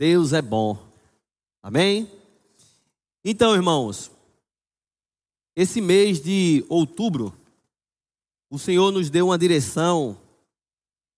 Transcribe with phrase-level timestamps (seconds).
[0.00, 0.78] Deus é bom.
[1.62, 2.10] Amém?
[3.22, 4.10] Então, irmãos,
[5.54, 7.34] esse mês de outubro,
[8.48, 10.16] o Senhor nos deu uma direção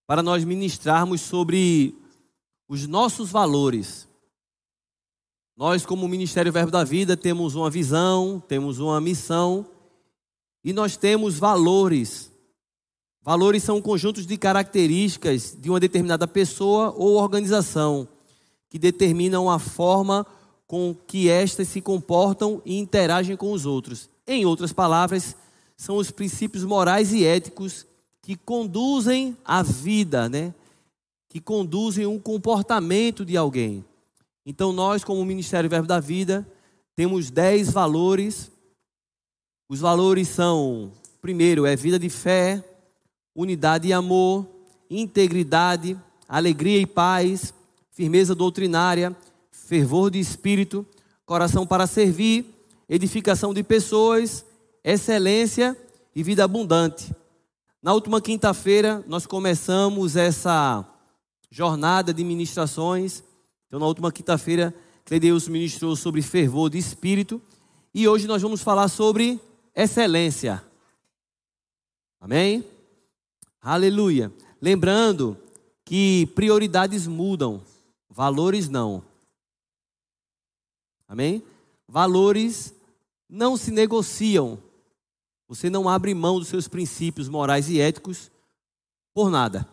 [0.04, 1.94] para nós ministrarmos sobre
[2.66, 4.08] os nossos valores.
[5.56, 9.64] Nós, como Ministério Verbo da Vida, temos uma visão, temos uma missão
[10.64, 12.32] e nós temos valores.
[13.20, 18.08] Valores são conjuntos de características de uma determinada pessoa ou organização
[18.72, 20.26] que determinam a forma
[20.66, 24.08] com que estas se comportam e interagem com os outros.
[24.26, 25.36] Em outras palavras,
[25.76, 27.84] são os princípios morais e éticos
[28.22, 30.54] que conduzem a vida, né?
[31.28, 33.84] Que conduzem um comportamento de alguém.
[34.46, 36.48] Então, nós, como Ministério Verbo da Vida,
[36.96, 38.50] temos dez valores.
[39.68, 42.64] Os valores são: primeiro, é vida de fé,
[43.36, 44.48] unidade e amor,
[44.88, 45.94] integridade,
[46.26, 47.52] alegria e paz,
[47.92, 49.16] firmeza doutrinária,
[49.50, 50.84] fervor de espírito,
[51.24, 52.46] coração para servir,
[52.88, 54.44] edificação de pessoas,
[54.82, 55.76] excelência
[56.14, 57.14] e vida abundante.
[57.82, 60.84] Na última quinta-feira, nós começamos essa
[61.50, 63.22] jornada de ministrações.
[63.66, 67.40] Então, na última quinta-feira, Cledeus ministrou sobre fervor de espírito.
[67.94, 69.38] E hoje nós vamos falar sobre
[69.74, 70.62] excelência.
[72.20, 72.64] Amém?
[73.60, 74.32] Aleluia.
[74.60, 75.36] Lembrando
[75.84, 77.60] que prioridades mudam.
[78.12, 79.02] Valores não.
[81.08, 81.42] Amém?
[81.88, 82.74] Valores
[83.28, 84.58] não se negociam.
[85.48, 88.30] Você não abre mão dos seus princípios morais e éticos
[89.14, 89.66] por nada.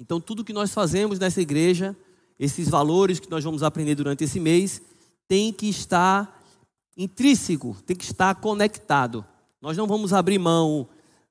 [0.00, 1.96] Então, tudo que nós fazemos nessa igreja,
[2.38, 4.82] esses valores que nós vamos aprender durante esse mês,
[5.28, 6.42] tem que estar
[6.96, 9.24] intrínseco, tem que estar conectado.
[9.60, 10.88] Nós não vamos abrir mão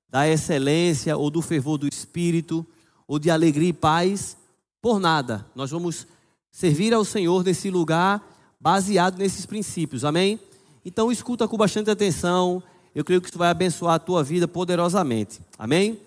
[0.08, 2.66] da excelência ou do fervor do espírito
[3.06, 4.37] ou de alegria e paz
[4.82, 5.46] por nada.
[5.56, 6.08] Nós vamos
[6.52, 8.24] servir ao Senhor nesse lugar
[8.60, 10.04] baseado nesses princípios.
[10.04, 10.40] Amém?
[10.84, 12.62] Então escuta com bastante atenção.
[12.96, 15.40] Eu creio que isso vai abençoar a tua vida poderosamente.
[15.58, 16.00] Amém?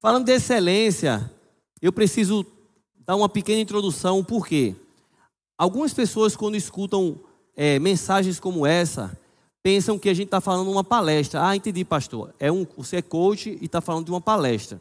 [0.00, 1.30] Falando de excelência,
[1.80, 2.46] eu preciso
[3.04, 4.22] dar uma pequena introdução.
[4.22, 4.74] Por quê?
[5.56, 7.18] Algumas pessoas, quando escutam
[7.56, 9.16] é, mensagens como essa,
[9.62, 11.46] pensam que a gente está falando uma palestra.
[11.46, 12.34] Ah, entendi, pastor.
[12.38, 14.80] É um, você é coach e está falando de uma palestra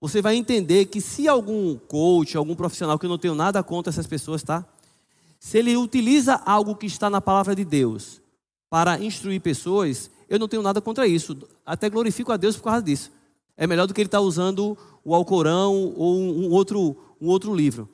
[0.00, 3.90] você vai entender que se algum coach, algum profissional, que eu não tenho nada contra
[3.90, 4.64] essas pessoas, tá?
[5.40, 8.20] Se ele utiliza algo que está na palavra de Deus
[8.70, 11.36] para instruir pessoas, eu não tenho nada contra isso.
[11.64, 13.10] Até glorifico a Deus por causa disso.
[13.56, 17.54] É melhor do que ele estar tá usando o Alcorão ou um outro, um outro
[17.54, 17.88] livro.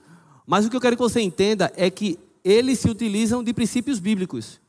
[0.46, 3.98] Mas o que eu quero que você entenda é que eles se utilizam de princípios
[3.98, 4.60] bíblicos.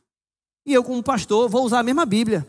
[0.64, 2.46] E eu, como pastor, vou usar a mesma Bíblia.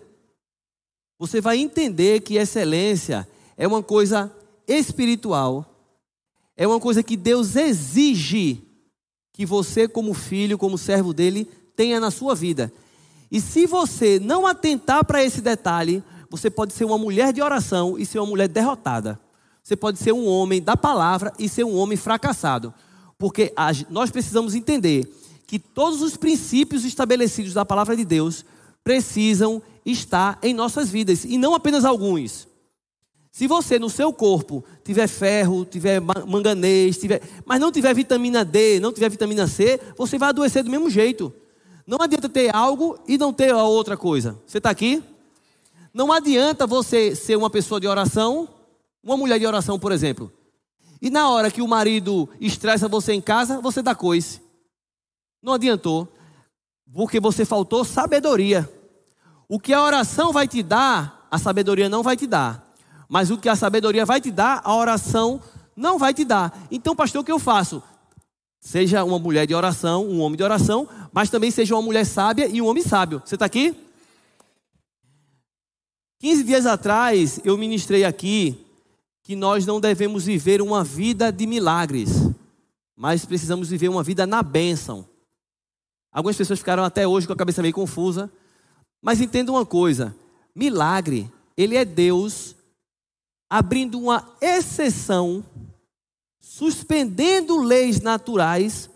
[1.20, 3.28] Você vai entender que excelência
[3.58, 4.32] é uma coisa
[4.68, 5.66] espiritual
[6.56, 8.64] é uma coisa que Deus exige
[9.32, 11.46] que você, como filho, como servo dele,
[11.76, 12.74] tenha na sua vida.
[13.32, 17.98] E se você não atentar para esse detalhe, você pode ser uma mulher de oração
[18.00, 19.20] e ser uma mulher derrotada.
[19.64, 22.74] Você pode ser um homem da palavra e ser um homem fracassado.
[23.18, 23.54] Porque
[23.90, 25.08] nós precisamos entender
[25.46, 28.46] que todos os princípios estabelecidos da palavra de Deus
[28.84, 32.47] precisam estar em nossas vidas e não apenas alguns.
[33.38, 38.80] Se você no seu corpo tiver ferro, tiver manganês, tiver, mas não tiver vitamina D,
[38.80, 41.32] não tiver vitamina C, você vai adoecer do mesmo jeito.
[41.86, 44.36] Não adianta ter algo e não ter a outra coisa.
[44.48, 45.04] Você está aqui?
[45.94, 48.50] Não adianta você ser uma pessoa de oração,
[49.04, 50.34] uma mulher de oração, por exemplo.
[51.00, 54.42] E na hora que o marido estressa você em casa, você dá coice.
[55.44, 56.08] Não adiantou,
[56.92, 58.68] porque você faltou sabedoria.
[59.48, 62.67] O que a oração vai te dar, a sabedoria não vai te dar.
[63.08, 65.42] Mas o que a sabedoria vai te dar, a oração
[65.76, 66.68] não vai te dar.
[66.72, 67.82] Então, pastor, o que eu faço?
[68.60, 72.48] Seja uma mulher de oração, um homem de oração, mas também seja uma mulher sábia
[72.48, 73.22] e um homem sábio.
[73.24, 73.76] Você está aqui?
[76.20, 78.66] 15 dias atrás, eu ministrei aqui
[79.24, 82.10] que nós não devemos viver uma vida de milagres,
[82.96, 85.08] mas precisamos viver uma vida na bênção.
[86.12, 88.32] Algumas pessoas ficaram até hoje com a cabeça meio confusa,
[89.02, 90.16] mas entenda uma coisa:
[90.56, 92.56] milagre, ele é Deus
[93.50, 95.44] abrindo uma exceção,
[96.40, 98.90] suspendendo leis naturais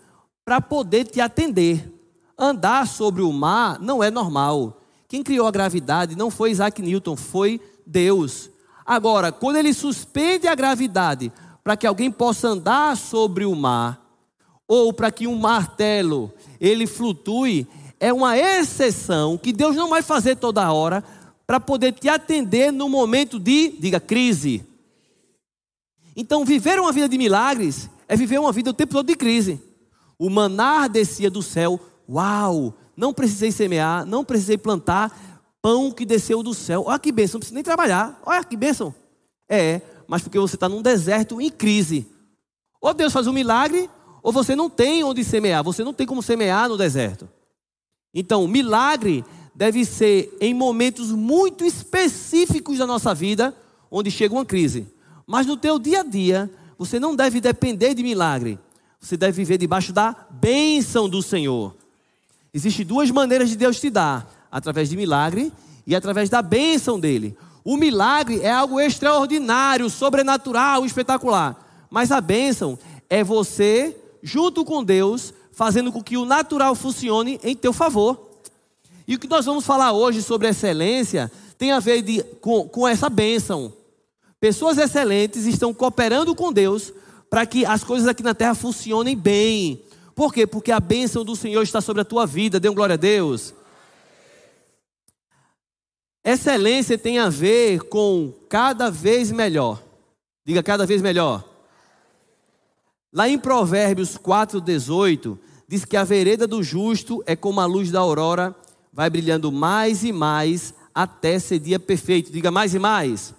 [0.44, 1.90] para poder te atender.
[2.38, 4.80] Andar sobre o mar não é normal.
[5.08, 8.50] Quem criou a gravidade não foi Isaac Newton, foi Deus.
[8.84, 11.32] Agora, quando ele suspende a gravidade
[11.62, 14.00] para que alguém possa andar sobre o mar,
[14.66, 17.66] ou para que um martelo ele flutue,
[18.00, 21.04] é uma exceção que Deus não vai fazer toda hora,
[21.46, 24.64] para poder te atender no momento de, diga, crise.
[26.16, 29.60] Então, viver uma vida de milagres é viver uma vida o tempo todo de crise.
[30.18, 31.80] o manar descia do céu.
[32.08, 32.74] Uau!
[32.96, 36.84] Não precisei semear, não precisei plantar, pão que desceu do céu.
[36.86, 38.20] Olha que bênção, não precisa nem trabalhar.
[38.24, 38.94] Olha que bênção.
[39.48, 42.06] É, mas porque você está num deserto em crise.
[42.80, 43.88] Ou Deus faz um milagre,
[44.22, 45.64] ou você não tem onde semear.
[45.64, 47.28] Você não tem como semear no deserto.
[48.14, 49.24] Então, milagre
[49.54, 53.54] deve ser em momentos muito específicos da nossa vida,
[53.90, 54.86] onde chega uma crise.
[55.26, 58.58] Mas no teu dia a dia, você não deve depender de milagre.
[59.00, 61.74] Você deve viver debaixo da bênção do Senhor.
[62.54, 65.52] Existem duas maneiras de Deus te dar: através de milagre
[65.86, 67.36] e através da bênção dele.
[67.64, 71.86] O milagre é algo extraordinário, sobrenatural, espetacular.
[71.90, 72.78] Mas a bênção
[73.08, 78.31] é você, junto com Deus, fazendo com que o natural funcione em teu favor.
[79.12, 82.88] E o que nós vamos falar hoje sobre excelência tem a ver de, com, com
[82.88, 83.70] essa bênção.
[84.40, 86.90] Pessoas excelentes estão cooperando com Deus
[87.28, 89.84] para que as coisas aqui na terra funcionem bem.
[90.14, 90.46] Por quê?
[90.46, 92.58] Porque a bênção do Senhor está sobre a tua vida.
[92.58, 93.52] Dê glória a Deus.
[96.24, 99.82] Excelência tem a ver com cada vez melhor.
[100.42, 101.46] Diga cada vez melhor.
[103.12, 105.38] Lá em Provérbios 4:18
[105.68, 108.56] diz que a vereda do justo é como a luz da aurora,
[108.92, 112.30] vai brilhando mais e mais até ser dia perfeito.
[112.30, 113.34] Diga mais e mais.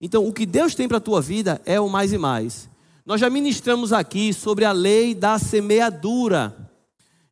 [0.00, 2.68] Então, o que Deus tem para a tua vida é o mais e mais.
[3.04, 6.70] Nós já ministramos aqui sobre a lei da semeadura.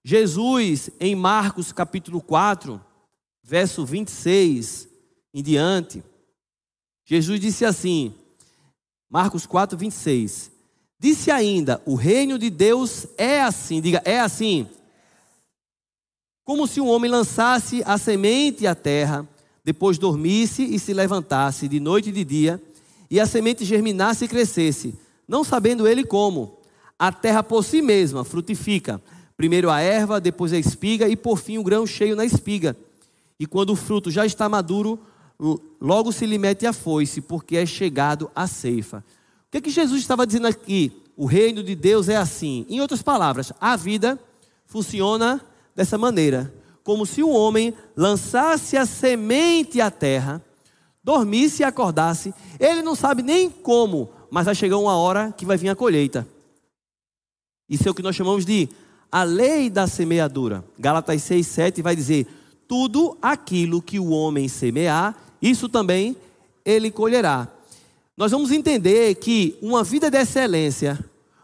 [0.05, 2.81] Jesus, em Marcos capítulo 4,
[3.43, 4.89] verso 26
[5.33, 6.03] em diante,
[7.05, 8.15] Jesus disse assim,
[9.09, 10.51] Marcos 4, 26.
[10.99, 14.67] Disse ainda: O reino de Deus é assim, diga, é assim.
[16.45, 19.29] Como se um homem lançasse a semente à terra,
[19.65, 22.61] depois dormisse e se levantasse de noite e de dia,
[23.09, 24.95] e a semente germinasse e crescesse,
[25.29, 26.59] não sabendo ele como.
[26.99, 29.01] A terra por si mesma frutifica,
[29.37, 32.77] primeiro a erva, depois a espiga e por fim o grão cheio na espiga.
[33.39, 34.99] E quando o fruto já está maduro,
[35.81, 39.05] logo se lhe mete a foice, porque é chegado a ceifa.
[39.47, 40.91] O que, é que Jesus estava dizendo aqui?
[41.17, 42.67] O reino de Deus é assim.
[42.69, 44.19] Em outras palavras, a vida
[44.67, 45.41] funciona
[45.75, 46.53] dessa maneira:
[46.85, 50.43] como se um homem lançasse a semente à terra,
[51.03, 55.57] dormisse e acordasse, ele não sabe nem como, mas vai chegar uma hora que vai
[55.57, 56.27] vir a colheita.
[57.69, 58.69] Isso é o que nós chamamos de
[59.11, 60.65] a lei da semeadura.
[60.79, 62.27] Gálatas 6, 7 vai dizer:
[62.67, 66.17] tudo aquilo que o homem semear, isso também
[66.65, 67.49] ele colherá.
[68.17, 70.99] Nós vamos entender que uma vida de excelência,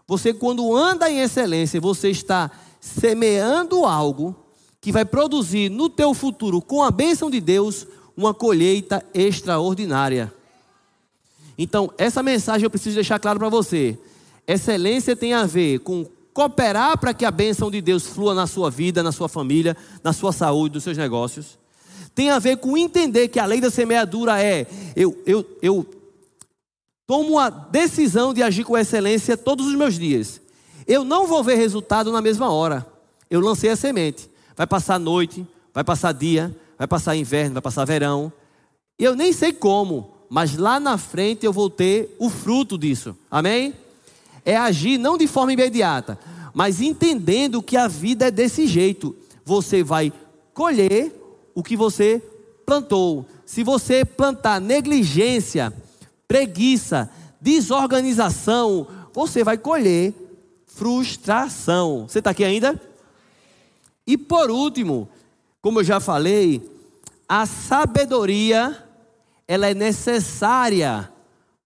[0.07, 4.35] você quando anda em excelência, você está semeando algo
[4.81, 7.87] que vai produzir no teu futuro, com a bênção de Deus,
[8.17, 10.33] uma colheita extraordinária.
[11.57, 13.99] Então, essa mensagem eu preciso deixar claro para você.
[14.47, 18.71] Excelência tem a ver com cooperar para que a bênção de Deus flua na sua
[18.71, 21.59] vida, na sua família, na sua saúde, nos seus negócios.
[22.15, 25.87] Tem a ver com entender que a lei da semeadura é: eu, eu, eu
[27.07, 30.41] tomo a decisão de agir com excelência todos os meus dias.
[30.89, 32.85] Eu não vou ver resultado na mesma hora.
[33.31, 34.29] Eu lancei a semente.
[34.57, 38.33] Vai passar noite, vai passar dia, vai passar inverno, vai passar verão.
[38.99, 43.15] Eu nem sei como, mas lá na frente eu vou ter o fruto disso.
[43.31, 43.75] Amém?
[44.49, 46.19] é agir não de forma imediata,
[46.55, 49.15] mas entendendo que a vida é desse jeito.
[49.45, 50.11] Você vai
[50.55, 51.13] colher
[51.55, 52.23] o que você
[52.65, 53.27] plantou.
[53.45, 55.71] Se você plantar negligência,
[56.27, 60.15] preguiça, desorganização, você vai colher
[60.79, 62.07] frustração.
[62.09, 62.81] Você está aqui ainda?
[64.07, 65.09] E por último,
[65.61, 66.63] como eu já falei,
[67.29, 68.85] a sabedoria
[69.47, 71.13] ela é necessária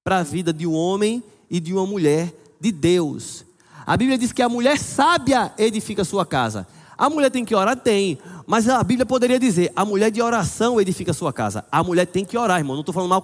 [0.02, 3.44] para a vida de um homem e de uma mulher de Deus.
[3.84, 6.66] A Bíblia diz que a mulher sábia edifica sua casa.
[6.96, 7.76] A mulher tem que orar?
[7.76, 8.18] Tem.
[8.46, 11.64] Mas a Bíblia poderia dizer: a mulher de oração edifica sua casa.
[11.70, 12.76] A mulher tem que orar, irmão.
[12.76, 13.22] Não estou falando mal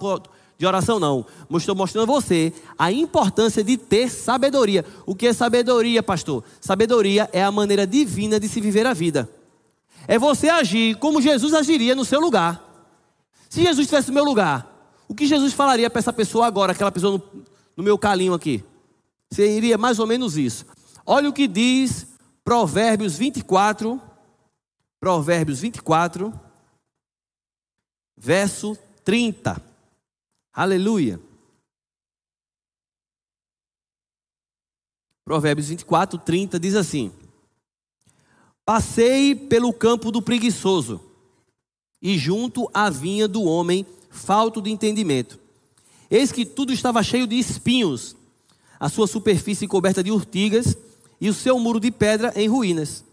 [0.58, 1.24] de oração, não.
[1.54, 4.84] Estou mostrando a você a importância de ter sabedoria.
[5.06, 6.42] O que é sabedoria, pastor?
[6.60, 9.30] Sabedoria é a maneira divina de se viver a vida.
[10.08, 12.64] É você agir como Jesus agiria no seu lugar.
[13.48, 14.66] Se Jesus estivesse no meu lugar,
[15.06, 17.42] o que Jesus falaria para essa pessoa agora, aquela pessoa no,
[17.76, 18.64] no meu calinho aqui?
[19.30, 20.66] Seria mais ou menos isso.
[21.06, 22.04] Olha o que diz
[22.42, 24.00] Provérbios 24,
[24.98, 26.32] Provérbios 24,
[28.16, 29.67] verso 30.
[30.58, 31.20] Aleluia.
[35.24, 37.12] Provérbios 24, 30 diz assim:
[38.64, 41.00] Passei pelo campo do preguiçoso,
[42.02, 45.38] e junto à vinha do homem falto de entendimento.
[46.10, 48.16] Eis que tudo estava cheio de espinhos,
[48.80, 50.76] a sua superfície coberta de urtigas,
[51.20, 53.04] e o seu muro de pedra em ruínas.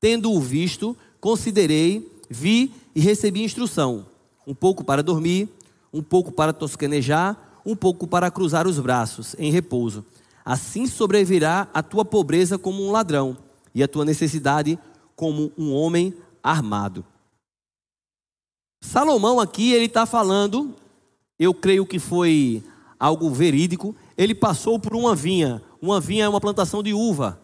[0.00, 4.04] Tendo-o visto, considerei, vi e recebi instrução:
[4.44, 5.48] um pouco para dormir,
[5.92, 10.04] um pouco para tosquenejar, um pouco para cruzar os braços em repouso.
[10.44, 13.36] Assim sobrevirá a tua pobreza como um ladrão,
[13.74, 14.78] e a tua necessidade
[15.14, 17.04] como um homem armado.
[18.80, 20.74] Salomão aqui, ele está falando,
[21.38, 22.62] eu creio que foi
[22.98, 27.40] algo verídico, ele passou por uma vinha, uma vinha é uma plantação de uva,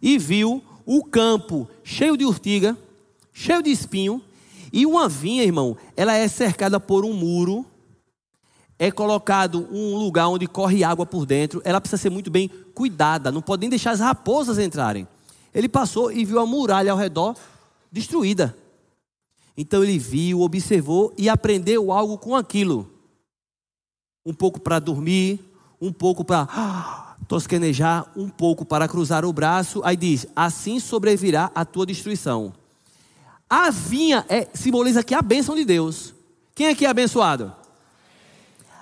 [0.00, 2.76] e viu o campo cheio de urtiga,
[3.32, 4.22] cheio de espinho,
[4.72, 7.66] e uma vinha, irmão, ela é cercada por um muro,
[8.78, 13.30] é colocado um lugar onde corre água por dentro, ela precisa ser muito bem cuidada,
[13.30, 15.06] não pode nem deixar as raposas entrarem.
[15.54, 17.36] Ele passou e viu a muralha ao redor
[17.90, 18.56] destruída.
[19.54, 22.90] Então ele viu, observou e aprendeu algo com aquilo.
[24.24, 25.38] Um pouco para dormir,
[25.78, 29.82] um pouco para ah, tosquenejar, um pouco para cruzar o braço.
[29.84, 32.54] Aí diz: Assim sobrevirá a tua destruição.
[33.54, 36.14] A vinha é, simboliza aqui a bênção de Deus.
[36.54, 37.54] Quem aqui é abençoado?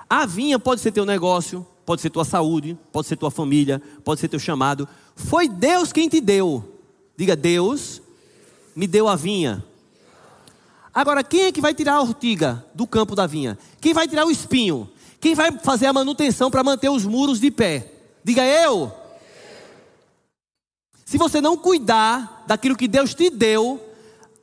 [0.09, 4.21] A vinha pode ser teu negócio, pode ser tua saúde, pode ser tua família, pode
[4.21, 4.89] ser teu chamado.
[5.17, 6.79] Foi Deus quem te deu.
[7.17, 8.01] Diga, Deus
[8.77, 9.65] me deu a vinha.
[10.95, 13.59] Agora, quem é que vai tirar a ortiga do campo da vinha?
[13.81, 14.89] Quem vai tirar o espinho?
[15.21, 17.93] Quem vai fazer a manutenção para manter os muros de pé?
[18.23, 18.93] Diga eu.
[21.05, 23.90] Se você não cuidar daquilo que Deus te deu,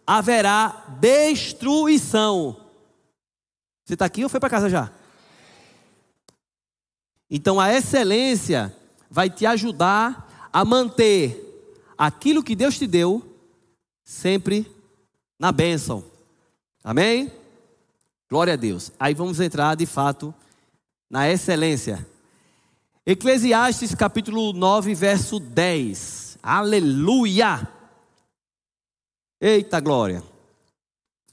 [0.07, 2.55] haverá destruição.
[3.83, 4.89] Você está aqui ou foi para casa já?
[7.29, 8.73] Então a excelência
[9.11, 11.43] vai te ajudar a manter
[11.97, 13.21] aquilo que Deus te deu
[14.03, 14.65] sempre
[15.37, 16.05] na bênção.
[16.81, 17.29] Amém?
[18.29, 18.91] Glória a Deus.
[18.97, 20.33] Aí vamos entrar de fato
[21.09, 22.07] na excelência.
[23.05, 26.37] Eclesiastes capítulo 9, verso 10.
[26.41, 27.76] Aleluia!
[29.39, 30.23] Eita glória!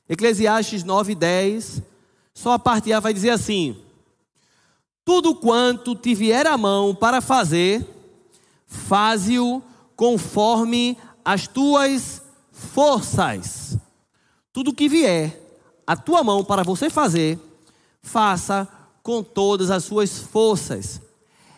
[0.07, 1.83] Eclesiastes 9, 10.
[2.35, 3.77] Só a parte A vai dizer assim:
[5.05, 7.87] Tudo quanto te vier a mão para fazer,
[8.67, 9.63] faze-o
[9.97, 12.21] conforme as tuas
[12.53, 13.79] forças.
[14.53, 15.41] Tudo que vier
[15.87, 17.39] a tua mão para você fazer,
[18.03, 18.69] faça
[19.03, 21.01] com todas as suas forças.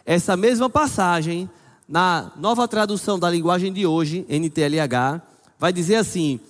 [0.05, 1.50] Essa mesma passagem,
[1.88, 5.23] na nova tradução da linguagem de hoje, NTLH,
[5.58, 6.40] vai dizer assim: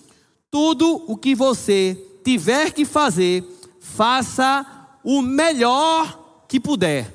[0.49, 3.43] tudo o que você tiver que fazer,
[3.79, 4.65] faça
[5.03, 7.13] o melhor que puder.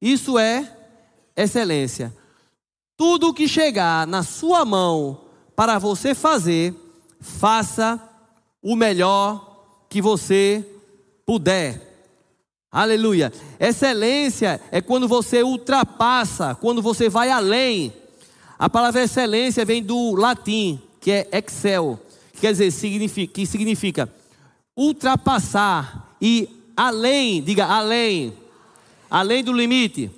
[0.00, 0.76] Isso é
[1.36, 2.14] excelência.
[2.96, 5.20] Tudo o que chegar na sua mão
[5.54, 6.74] para você fazer,
[7.20, 8.00] faça
[8.62, 10.64] o melhor que você
[11.24, 11.86] puder.
[12.70, 13.32] Aleluia.
[13.58, 17.92] Excelência é quando você ultrapassa, quando você vai além.
[18.58, 22.00] A palavra excelência vem do latim, que é excel,
[22.32, 24.12] que quer dizer, significa, que significa
[24.74, 28.32] ultrapassar e além, diga além,
[29.10, 30.10] além do limite.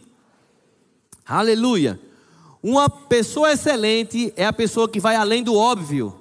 [1.26, 1.99] Aleluia.
[2.62, 6.14] Uma pessoa excelente é a pessoa que vai além do óbvio.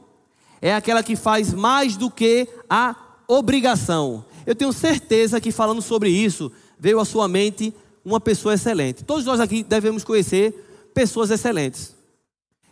[0.62, 2.96] É aquela que faz mais do que a
[3.28, 4.26] obrigação.
[4.46, 9.04] Eu tenho certeza que falando sobre isso, veio à sua mente uma pessoa excelente.
[9.04, 11.97] Todos nós aqui devemos conhecer pessoas excelentes.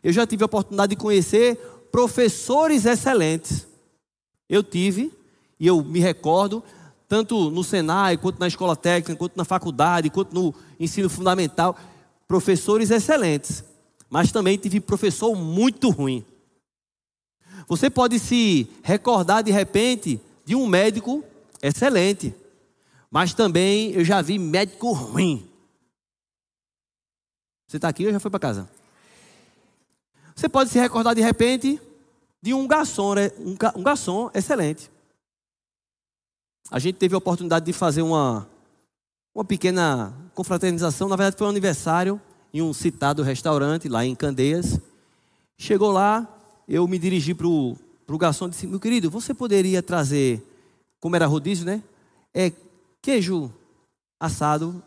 [0.05, 1.57] Eu já tive a oportunidade de conhecer
[1.91, 3.65] professores excelentes.
[4.47, 5.11] Eu tive,
[5.59, 6.63] e eu me recordo,
[7.07, 11.75] tanto no Senai, quanto na escola técnica, quanto na faculdade, quanto no ensino fundamental
[12.27, 13.63] professores excelentes,
[14.07, 16.23] mas também tive professor muito ruim.
[17.67, 21.23] Você pode se recordar de repente de um médico
[21.63, 22.31] excelente,
[23.09, 25.49] mas também eu já vi médico ruim.
[27.67, 28.74] Você está aqui ou já foi para casa?
[30.35, 31.81] Você pode se recordar de repente
[32.41, 33.31] de um garçom, né?
[33.75, 34.91] um garçom excelente.
[36.69, 38.47] A gente teve a oportunidade de fazer uma,
[39.33, 41.07] uma pequena confraternização.
[41.07, 42.21] Na verdade, foi um aniversário
[42.53, 44.79] em um citado restaurante lá em Candeias.
[45.57, 46.27] Chegou lá,
[46.67, 47.77] eu me dirigi para o
[48.17, 50.43] garçom e disse: Meu querido, você poderia trazer,
[50.99, 51.81] como era rodízio, né?
[52.33, 52.51] É
[53.01, 53.51] queijo
[54.19, 54.83] assado,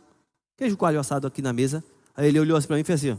[0.56, 1.82] queijo coalho assado aqui na mesa.
[2.16, 3.18] Aí ele olhou assim para mim e fez assim: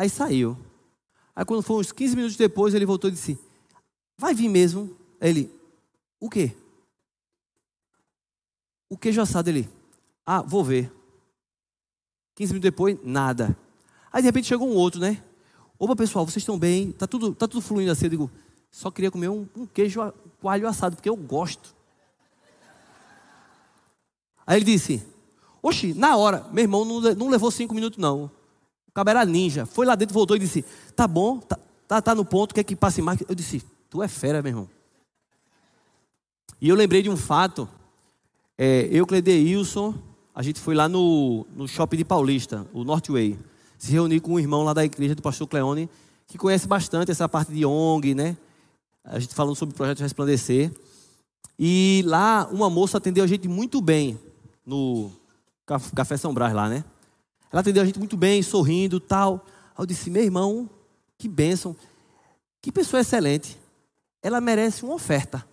[0.00, 0.56] Aí saiu.
[1.36, 3.38] Aí quando foi uns 15 minutos depois, ele voltou e disse:
[4.16, 4.96] Vai vir mesmo?
[5.20, 5.54] Ele,
[6.18, 6.56] o quê?
[8.88, 9.68] O queijo assado ele,
[10.24, 10.90] ah, vou ver.
[12.34, 13.54] 15 minutos depois, nada.
[14.10, 15.22] Aí de repente chegou um outro, né?
[15.78, 16.92] Opa pessoal, vocês estão bem?
[16.92, 18.06] Tá tudo, tá tudo fluindo assim.
[18.06, 18.30] Eu digo,
[18.70, 20.00] só queria comer um, um queijo
[20.40, 21.76] coalho assado, porque eu gosto.
[24.46, 25.06] Aí ele disse:
[25.62, 28.39] Oxi, na hora, meu irmão não, não levou cinco minutos, não.
[28.90, 29.64] O cabo era ninja.
[29.64, 30.64] Foi lá dentro, voltou e disse:
[30.96, 31.56] Tá bom, tá,
[31.86, 33.20] tá, tá no ponto, quer que passe mais?
[33.28, 34.68] Eu disse: Tu é fera, meu irmão.
[36.60, 37.68] E eu lembrei de um fato.
[38.58, 39.94] É, eu, Cledeilson,
[40.34, 43.38] a gente foi lá no, no shopping de Paulista, o Northway.
[43.78, 45.88] Se reunir com um irmão lá da igreja do pastor Cleone,
[46.26, 48.36] que conhece bastante essa parte de ONG, né?
[49.04, 50.70] A gente falando sobre o projeto Resplandecer.
[51.58, 54.18] E lá uma moça atendeu a gente muito bem
[54.66, 55.10] no
[55.94, 56.84] Café São Brás lá, né?
[57.52, 59.44] Ela atendeu a gente muito bem, sorrindo, tal.
[59.76, 60.68] Aí eu disse: "Meu irmão,
[61.18, 61.76] que bênção.
[62.62, 63.58] Que pessoa excelente.
[64.22, 65.46] Ela merece uma oferta.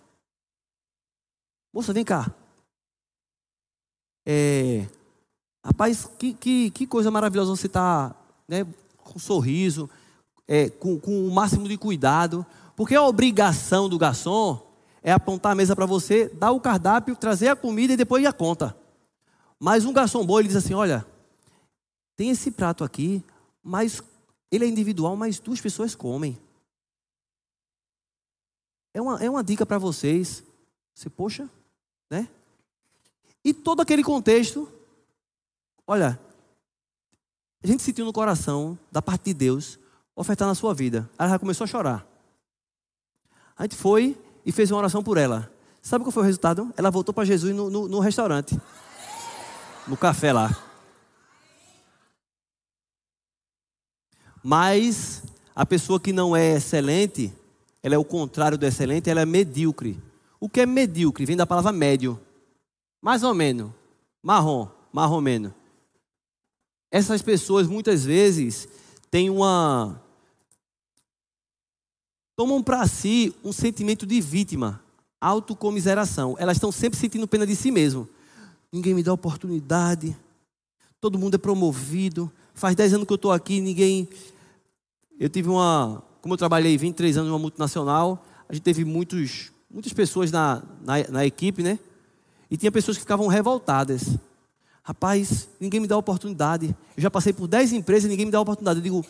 [1.72, 2.32] Moça, vem cá.
[4.26, 4.86] É,
[5.64, 8.14] rapaz, que, que, que coisa maravilhosa você está
[8.46, 9.88] né, com sorriso,
[10.46, 12.44] é, com, com o máximo de cuidado.
[12.76, 14.66] Porque a obrigação do garçom
[15.02, 18.32] é apontar a mesa para você, dar o cardápio, trazer a comida e depois a
[18.32, 18.76] conta.
[19.58, 21.06] Mas um garçom bom, ele diz assim: olha,
[22.18, 23.22] tem esse prato aqui,
[23.62, 24.02] mas
[24.50, 26.36] ele é individual, mas duas pessoas comem.
[28.92, 30.42] É uma, é uma dica para vocês.
[30.92, 31.48] Você, poxa,
[32.10, 32.28] né?
[33.44, 34.68] E todo aquele contexto,
[35.86, 36.18] olha,
[37.62, 39.78] a gente sentiu no coração, da parte de Deus,
[40.16, 41.08] ofertar na sua vida.
[41.16, 42.04] Ela já começou a chorar.
[43.56, 45.52] A gente foi e fez uma oração por ela.
[45.80, 46.74] Sabe qual foi o resultado?
[46.76, 48.60] Ela voltou para Jesus no, no, no restaurante.
[49.86, 50.67] No café lá.
[54.48, 55.22] Mas
[55.54, 57.30] a pessoa que não é excelente,
[57.82, 60.02] ela é o contrário do excelente, ela é medíocre.
[60.40, 61.26] O que é medíocre?
[61.26, 62.18] Vem da palavra médio.
[62.98, 63.70] Mais ou menos.
[64.22, 65.54] Marrom, marromeno.
[66.90, 68.66] Essas pessoas muitas vezes
[69.10, 70.02] têm uma.
[72.34, 74.82] tomam para si um sentimento de vítima,
[75.20, 76.36] autocomiseração.
[76.38, 78.08] Elas estão sempre sentindo pena de si mesmo.
[78.72, 80.16] Ninguém me dá oportunidade.
[80.98, 82.32] Todo mundo é promovido.
[82.54, 84.08] Faz 10 anos que eu estou aqui, ninguém.
[85.18, 86.02] Eu tive uma.
[86.20, 90.94] Como eu trabalhei 23 anos numa multinacional, a gente teve muitos muitas pessoas na, na,
[91.08, 91.78] na equipe, né?
[92.50, 94.16] E tinha pessoas que ficavam revoltadas.
[94.82, 96.74] Rapaz, ninguém me dá oportunidade.
[96.96, 98.78] Eu já passei por 10 empresas e ninguém me dá oportunidade.
[98.78, 99.04] Eu digo,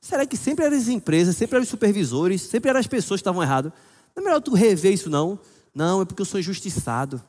[0.00, 3.22] será que sempre eram as empresas, sempre eram os supervisores, sempre eram as pessoas que
[3.22, 3.72] estavam erradas?
[4.14, 5.38] Não é melhor tu rever isso, não?
[5.74, 7.22] Não, é porque eu sou injustiçado.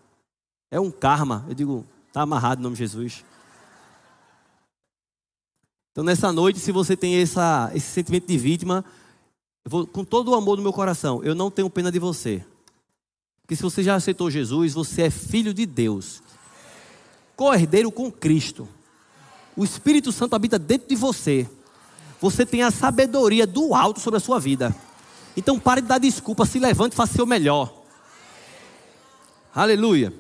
[0.70, 1.46] É um karma.
[1.48, 3.24] Eu digo, está amarrado em nome de Jesus.
[5.96, 8.84] Então, nessa noite, se você tem essa, esse sentimento de vítima,
[9.64, 12.44] vou, com todo o amor do meu coração, eu não tenho pena de você.
[13.42, 16.22] Porque se você já aceitou Jesus, você é filho de Deus.
[17.34, 18.68] Co-herdeiro com Cristo.
[19.56, 21.50] O Espírito Santo habita dentro de você.
[22.20, 24.76] Você tem a sabedoria do alto sobre a sua vida.
[25.38, 27.74] Então pare de dar desculpa, se levante e faça seu melhor.
[29.54, 30.14] Aleluia.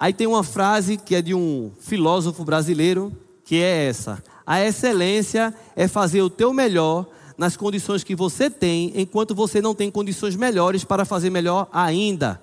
[0.00, 3.12] Aí tem uma frase que é de um filósofo brasileiro,
[3.44, 8.92] que é essa: A excelência é fazer o teu melhor nas condições que você tem,
[8.98, 12.42] enquanto você não tem condições melhores para fazer melhor ainda.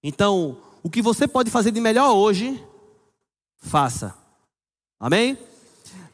[0.00, 2.62] Então, o que você pode fazer de melhor hoje,
[3.58, 4.14] faça.
[5.00, 5.36] Amém?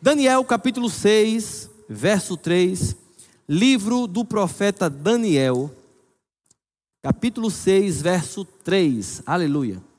[0.00, 2.96] Daniel capítulo 6, verso 3,
[3.46, 5.70] livro do profeta Daniel,
[7.02, 9.22] capítulo 6, verso 3.
[9.26, 9.89] Aleluia.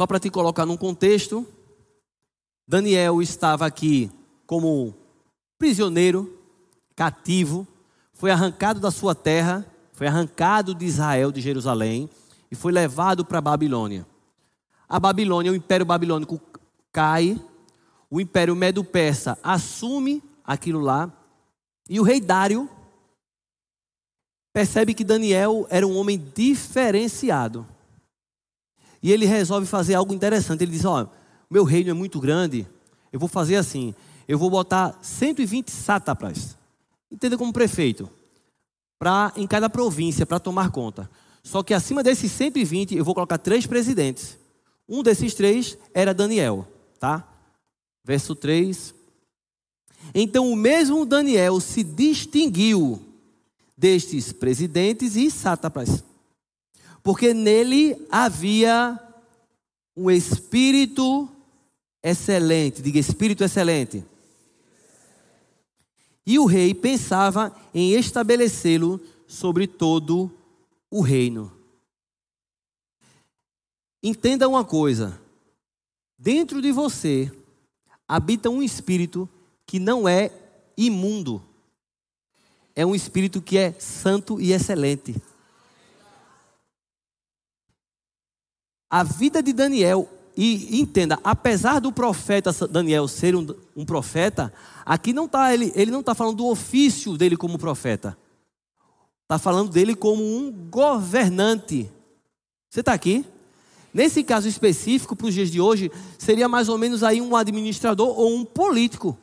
[0.00, 1.46] Só para te colocar num contexto,
[2.66, 4.10] Daniel estava aqui
[4.46, 4.94] como
[5.58, 6.40] prisioneiro,
[6.96, 7.68] cativo,
[8.14, 12.08] foi arrancado da sua terra, foi arrancado de Israel, de Jerusalém,
[12.50, 14.06] e foi levado para a Babilônia.
[14.88, 16.40] A Babilônia, o Império Babilônico
[16.90, 17.38] cai,
[18.08, 21.12] o Império Medo-Persa assume aquilo lá,
[21.90, 22.70] e o rei Dário
[24.50, 27.66] percebe que Daniel era um homem diferenciado.
[29.02, 30.62] E ele resolve fazer algo interessante.
[30.62, 31.06] Ele diz: Ó,
[31.50, 32.66] meu reino é muito grande,
[33.12, 33.94] eu vou fazer assim:
[34.28, 36.56] eu vou botar 120 sátrapas,
[37.10, 38.08] entenda como prefeito,
[38.98, 41.10] para em cada província, para tomar conta.
[41.42, 44.38] Só que acima desses 120, eu vou colocar três presidentes.
[44.88, 47.26] Um desses três era Daniel, tá?
[48.04, 48.94] Verso 3.
[50.14, 53.00] Então o mesmo Daniel se distinguiu
[53.76, 56.04] destes presidentes e sátrapas
[57.02, 58.98] porque nele havia
[59.96, 61.28] um espírito
[62.02, 64.04] excelente, diga espírito excelente.
[66.26, 70.30] E o rei pensava em estabelecê-lo sobre todo
[70.90, 71.52] o reino.
[74.02, 75.20] Entenda uma coisa:
[76.18, 77.32] dentro de você
[78.06, 79.28] habita um espírito
[79.66, 80.30] que não é
[80.76, 81.42] imundo,
[82.74, 85.14] é um espírito que é santo e excelente.
[88.90, 94.52] A vida de Daniel, e entenda, apesar do profeta Daniel ser um, um profeta,
[94.84, 98.16] aqui não está ele, ele não está falando do ofício dele como profeta.
[99.22, 101.88] Está falando dele como um governante.
[102.68, 103.24] Você está aqui?
[103.92, 108.08] Nesse caso específico, para os dias de hoje, seria mais ou menos aí um administrador
[108.08, 109.16] ou um político.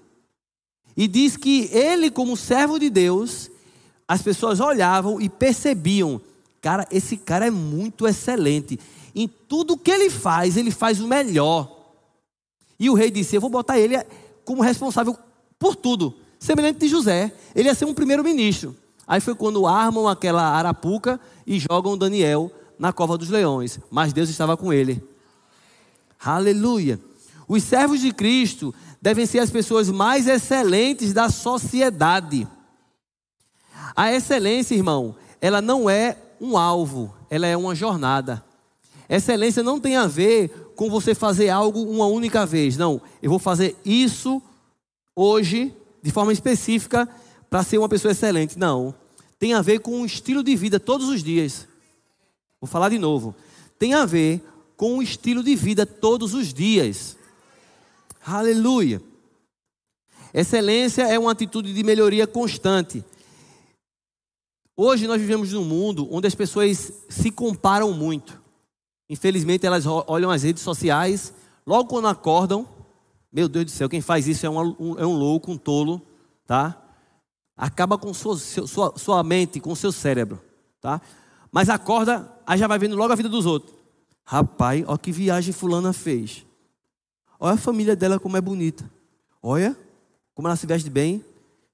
[0.96, 3.50] E diz que ele, como servo de Deus,
[4.08, 6.22] as pessoas olhavam e percebiam:
[6.62, 8.80] cara, esse cara é muito excelente.
[9.18, 11.76] Em tudo que ele faz, ele faz o melhor.
[12.80, 13.98] E o rei disse: Eu vou botar ele
[14.46, 15.18] como responsável
[15.58, 16.14] por tudo.
[16.40, 17.34] Semelhante de José.
[17.56, 18.76] Ele ia ser um primeiro-ministro.
[19.08, 23.80] Aí foi quando armam aquela arapuca e jogam Daniel na cova dos leões.
[23.90, 25.04] Mas Deus estava com ele.
[26.24, 27.00] Aleluia.
[27.48, 32.48] Os servos de Cristo devem ser as pessoas mais excelentes da sociedade.
[33.96, 38.46] A excelência, irmão, ela não é um alvo, ela é uma jornada.
[39.10, 42.78] Excelência não tem a ver com você fazer algo uma única vez.
[42.78, 44.41] Não, eu vou fazer isso
[45.15, 47.08] hoje, de forma específica,
[47.50, 48.60] para ser uma pessoa excelente.
[48.60, 48.93] Não.
[49.39, 51.67] Tem a ver com um estilo de vida todos os dias.
[52.60, 53.36] Vou falar de novo.
[53.80, 54.41] Tem a ver
[54.76, 57.17] com um estilo de vida todos os dias.
[58.26, 59.02] Aleluia.
[60.34, 63.04] Excelência é uma atitude de melhoria constante.
[64.76, 68.39] Hoje nós vivemos num mundo onde as pessoas se comparam muito.
[69.10, 71.34] Infelizmente elas olham as redes sociais,
[71.65, 72.67] logo quando acordam,
[73.32, 76.02] meu Deus do céu, quem faz isso é um, é um louco, um tolo,
[76.46, 76.82] tá?
[77.56, 80.41] Acaba com sua, sua, sua mente, com seu cérebro,
[80.82, 81.02] tá?
[81.52, 83.76] Mas acorda, aí já vai vendo logo a vida dos outros.
[84.26, 86.46] Rapaz, olha que viagem fulana fez.
[87.39, 88.89] Olha a família dela como é bonita.
[89.41, 89.78] Olha
[90.36, 91.24] como ela se veste bem.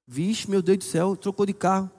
[0.08, 1.90] Vixe, meu Deus do céu, trocou de carro.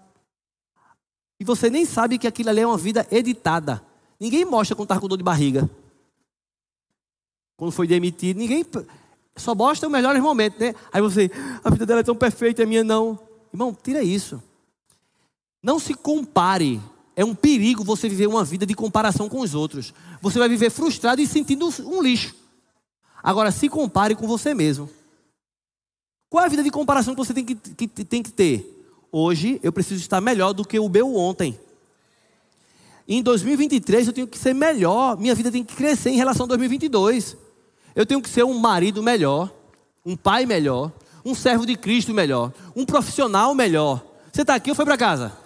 [1.41, 3.83] E você nem sabe que aquilo ali é uma vida editada.
[4.25, 5.69] Ninguém mostra quando está com dor de barriga.
[7.59, 8.65] Quando foi demitido, ninguém.
[9.37, 10.75] Só mostra os melhores momentos, né?
[10.91, 11.31] Aí você,
[11.63, 13.19] a vida dela é tão perfeita, a minha não.
[13.53, 14.43] Irmão, tira isso.
[15.63, 16.81] Não se compare.
[17.15, 19.93] É um perigo você viver uma vida de comparação com os outros.
[20.23, 22.35] Você vai viver frustrado e sentindo um lixo.
[23.23, 24.89] Agora, se compare com você mesmo.
[26.31, 28.89] Qual é a vida de comparação que você tem que, que, tem que ter?
[29.13, 31.61] Hoje eu preciso estar melhor do que o meu ontem.
[33.07, 36.49] Em 2023 eu tenho que ser melhor, minha vida tem que crescer em relação a
[36.49, 37.37] 2022.
[37.95, 39.53] Eu tenho que ser um marido melhor,
[40.05, 40.91] um pai melhor,
[41.25, 44.05] um servo de Cristo melhor, um profissional melhor.
[44.33, 45.37] Você está aqui ou foi para casa?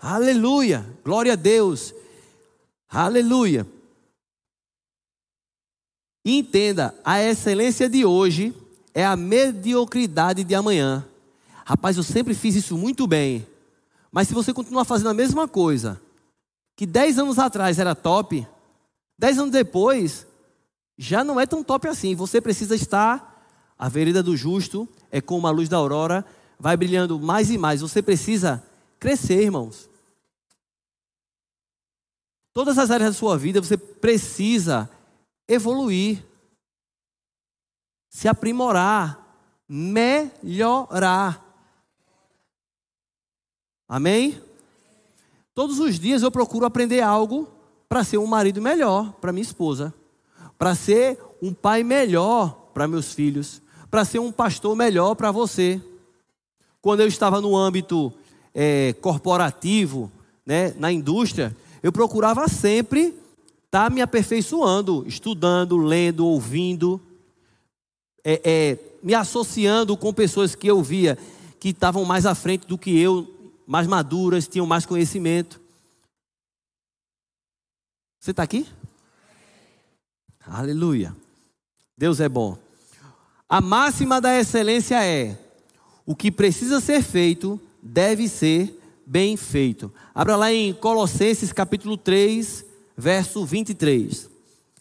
[0.00, 1.94] Aleluia, glória a Deus,
[2.88, 3.66] aleluia.
[6.24, 8.54] Entenda, a excelência de hoje
[8.94, 11.04] é a mediocridade de amanhã.
[11.64, 13.46] Rapaz, eu sempre fiz isso muito bem.
[14.10, 16.00] Mas se você continuar fazendo a mesma coisa,
[16.82, 18.44] que 10 anos atrás era top,
[19.16, 20.26] 10 anos depois,
[20.98, 22.16] já não é tão top assim.
[22.16, 23.46] Você precisa estar.
[23.78, 26.26] A vereda do justo é como a luz da aurora,
[26.58, 27.82] vai brilhando mais e mais.
[27.82, 28.66] Você precisa
[28.98, 29.88] crescer, irmãos.
[32.52, 34.90] Todas as áreas da sua vida você precisa
[35.46, 36.26] evoluir,
[38.10, 39.24] se aprimorar,
[39.68, 41.40] melhorar.
[43.88, 44.42] Amém?
[45.54, 47.48] Todos os dias eu procuro aprender algo
[47.88, 49.92] para ser um marido melhor para minha esposa,
[50.56, 53.60] para ser um pai melhor para meus filhos,
[53.90, 55.78] para ser um pastor melhor para você.
[56.80, 58.10] Quando eu estava no âmbito
[58.54, 60.10] é, corporativo,
[60.46, 63.14] né, na indústria, eu procurava sempre
[63.66, 66.98] estar tá me aperfeiçoando, estudando, lendo, ouvindo,
[68.24, 71.18] é, é, me associando com pessoas que eu via
[71.60, 73.41] que estavam mais à frente do que eu
[73.72, 75.58] mais maduras, tinham mais conhecimento.
[78.20, 78.68] Você está aqui?
[80.44, 81.16] Aleluia.
[81.96, 82.58] Deus é bom.
[83.48, 85.38] A máxima da excelência é:
[86.04, 89.90] o que precisa ser feito deve ser bem feito.
[90.14, 94.28] Abra lá em Colossenses capítulo 3, verso 23.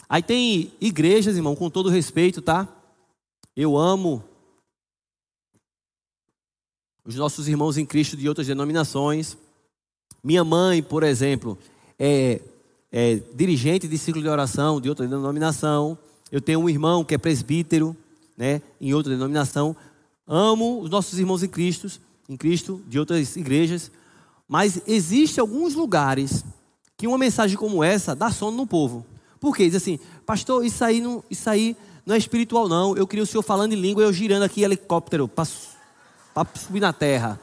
[0.10, 2.68] Aí tem igrejas, irmão, com todo respeito, tá?
[3.56, 4.22] Eu amo
[7.06, 9.38] os nossos irmãos em Cristo de outras denominações.
[10.24, 11.58] Minha mãe, por exemplo,
[11.98, 12.42] é,
[12.92, 15.98] é dirigente de ciclo de oração de outra denominação.
[16.32, 17.96] Eu tenho um irmão que é presbítero,
[18.38, 19.76] né, em outra denominação.
[20.28, 21.90] Amo os nossos irmãos em Cristo,
[22.30, 23.92] em Cristo de outras igrejas,
[24.48, 26.46] mas existe alguns lugares
[26.96, 29.06] que uma mensagem como essa dá sono no povo.
[29.40, 29.66] Por quê?
[29.66, 32.96] Diz assim, pastor, isso aí não, isso aí não é espiritual não.
[32.96, 35.71] Eu queria o senhor falando em língua eu girando aqui helicóptero, passo
[36.34, 37.40] para subir na terra.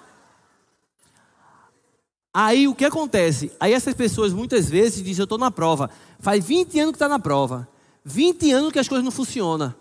[2.33, 3.51] Aí o que acontece?
[3.59, 5.91] Aí essas pessoas muitas vezes dizem: Eu estou na prova.
[6.21, 7.69] Faz 20 anos que está na prova.
[8.05, 9.75] 20 anos que as coisas não funcionam.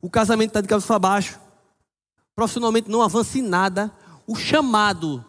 [0.00, 1.38] O casamento está de cabeça para baixo.
[2.34, 3.92] Profissionalmente não avança em nada.
[4.26, 5.24] O chamado,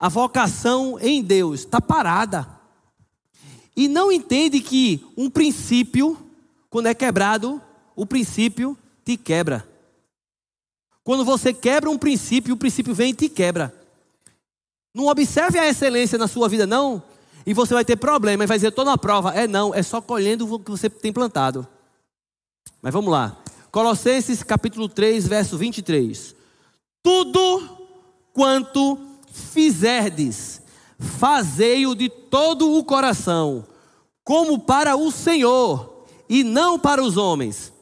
[0.00, 2.48] a vocação em Deus está parada.
[3.76, 6.18] E não entende que um princípio,
[6.68, 7.62] quando é quebrado,
[7.94, 9.67] o princípio te quebra.
[11.08, 13.74] Quando você quebra um princípio, o princípio vem e te quebra.
[14.94, 17.02] Não observe a excelência na sua vida, não.
[17.46, 19.32] E você vai ter problema e vai dizer, estou na prova.
[19.32, 21.66] É não, é só colhendo o que você tem plantado.
[22.82, 23.38] Mas vamos lá.
[23.70, 26.36] Colossenses capítulo 3, verso 23.
[27.02, 27.66] Tudo
[28.34, 28.98] quanto
[29.32, 30.60] fizerdes,
[30.98, 33.64] fazei-o de todo o coração,
[34.22, 37.72] como para o Senhor, e não para os homens,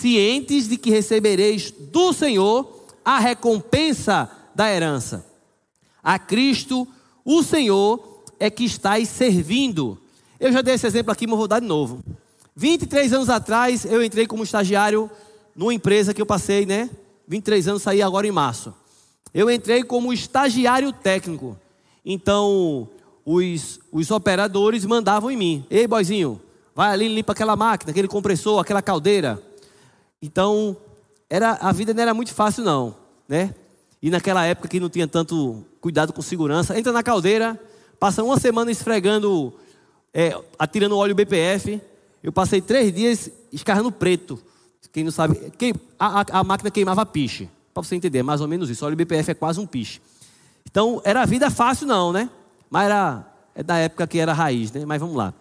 [0.00, 5.24] cientes de que recebereis do Senhor a recompensa da herança.
[6.02, 6.86] A Cristo,
[7.24, 9.98] o Senhor, é que estáis servindo.
[10.38, 12.02] Eu já dei esse exemplo aqui, mas vou dar de novo.
[12.54, 15.10] 23 anos atrás, eu entrei como estagiário
[15.54, 16.90] numa empresa que eu passei, né?
[17.26, 18.74] 23 anos, saí agora em março.
[19.34, 21.56] Eu entrei como estagiário técnico.
[22.04, 22.88] Então,
[23.24, 26.40] os, os operadores mandavam em mim: Ei, boizinho,
[26.74, 29.42] vai ali limpa aquela máquina, aquele compressor, aquela caldeira.
[30.20, 30.76] Então,
[31.28, 32.94] era, a vida não era muito fácil, não,
[33.28, 33.54] né?
[34.00, 37.60] E naquela época que não tinha tanto cuidado com segurança, entra na caldeira,
[37.98, 39.52] passa uma semana esfregando,
[40.14, 41.80] é, atirando óleo BPF.
[42.22, 44.40] Eu passei três dias escarrando preto.
[44.92, 47.48] Quem não sabe, quem, a, a, a, máquina queimava piche.
[47.74, 48.84] Para você entender, mais ou menos isso.
[48.84, 50.00] Óleo BPF é quase um piche.
[50.64, 52.30] Então, era vida fácil, não, né?
[52.70, 53.26] Mas era
[53.58, 54.84] é da época que era raiz, né?
[54.86, 55.34] Mas vamos lá.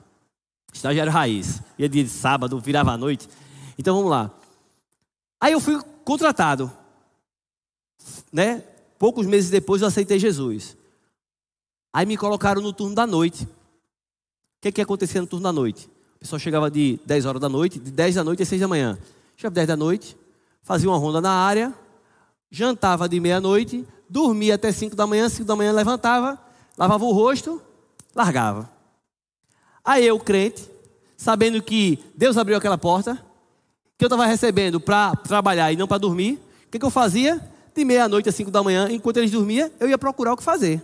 [0.74, 1.62] Estagiário raiz.
[1.78, 3.30] Ia dia de sábado, virava à noite.
[3.78, 4.32] Então vamos lá.
[5.40, 6.72] Aí eu fui contratado
[8.32, 8.64] né?
[8.98, 10.76] Poucos meses depois eu aceitei Jesus.
[11.94, 13.44] Aí me colocaram no turno da noite.
[13.46, 13.50] O
[14.62, 15.90] que, que acontecia no turno da noite?
[16.16, 18.68] O pessoal chegava de 10 horas da noite, de 10 da noite a 6 da
[18.68, 18.98] manhã.
[19.36, 20.18] Chegava 10 da noite,
[20.64, 21.74] fazia uma ronda na área,
[22.50, 26.40] jantava de meia-noite, dormia até 5 da manhã, 5 da manhã levantava,
[26.76, 27.62] lavava o rosto,
[28.16, 28.70] largava.
[29.86, 30.70] Aí eu, crente,
[31.16, 33.24] sabendo que Deus abriu aquela porta,
[33.98, 37.42] que eu estava recebendo para trabalhar e não para dormir, o que, que eu fazia?
[37.78, 40.82] de meia-noite a cinco da manhã, enquanto eles dormiam, eu ia procurar o que fazer.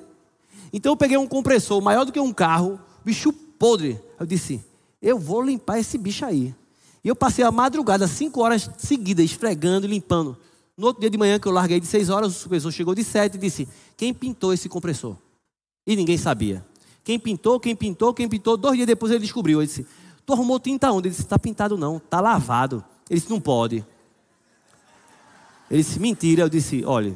[0.72, 4.00] Então eu peguei um compressor maior do que um carro, bicho podre.
[4.20, 4.64] Eu disse,
[5.02, 6.54] eu vou limpar esse bicho aí.
[7.04, 10.38] E eu passei a madrugada, cinco horas seguidas, esfregando e limpando.
[10.78, 13.04] No outro dia de manhã, que eu larguei de seis horas, o supervisor chegou de
[13.04, 15.16] sete e disse: Quem pintou esse compressor?
[15.86, 16.66] E ninguém sabia.
[17.04, 18.56] Quem pintou, quem pintou, quem pintou.
[18.56, 19.60] Dois dias depois ele descobriu.
[19.60, 19.86] Ele disse:
[20.26, 21.10] Tu arrumou tinta onde?
[21.10, 22.84] Ele disse: Está pintado não, está lavado.
[23.14, 23.86] Ele disse: Não pode.
[25.74, 26.44] Ele disse, mentira.
[26.44, 27.16] Eu disse, olha,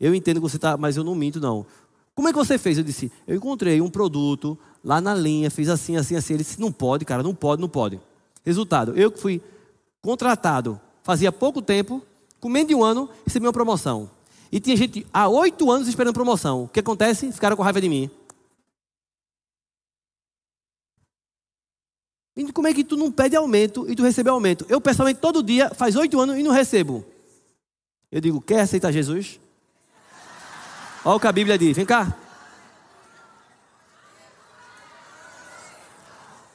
[0.00, 1.66] eu entendo que você está, mas eu não minto, não.
[2.14, 2.78] Como é que você fez?
[2.78, 6.34] Eu disse, eu encontrei um produto lá na linha, fiz assim, assim, assim.
[6.34, 8.00] Ele disse, não pode, cara, não pode, não pode.
[8.44, 9.40] Resultado, eu que fui
[10.00, 12.02] contratado fazia pouco tempo,
[12.40, 14.08] com menos de um ano, recebi uma promoção.
[14.50, 16.64] E tinha gente há oito anos esperando promoção.
[16.64, 17.32] O que acontece?
[17.32, 18.10] Ficaram com raiva de mim.
[22.38, 24.64] E como é que tu não pede aumento e tu recebe aumento?
[24.68, 27.04] Eu, pessoalmente, todo dia, faz oito anos e não recebo.
[28.12, 29.40] Eu digo, quer aceitar Jesus?
[31.04, 32.16] Olha o que a Bíblia diz, vem cá.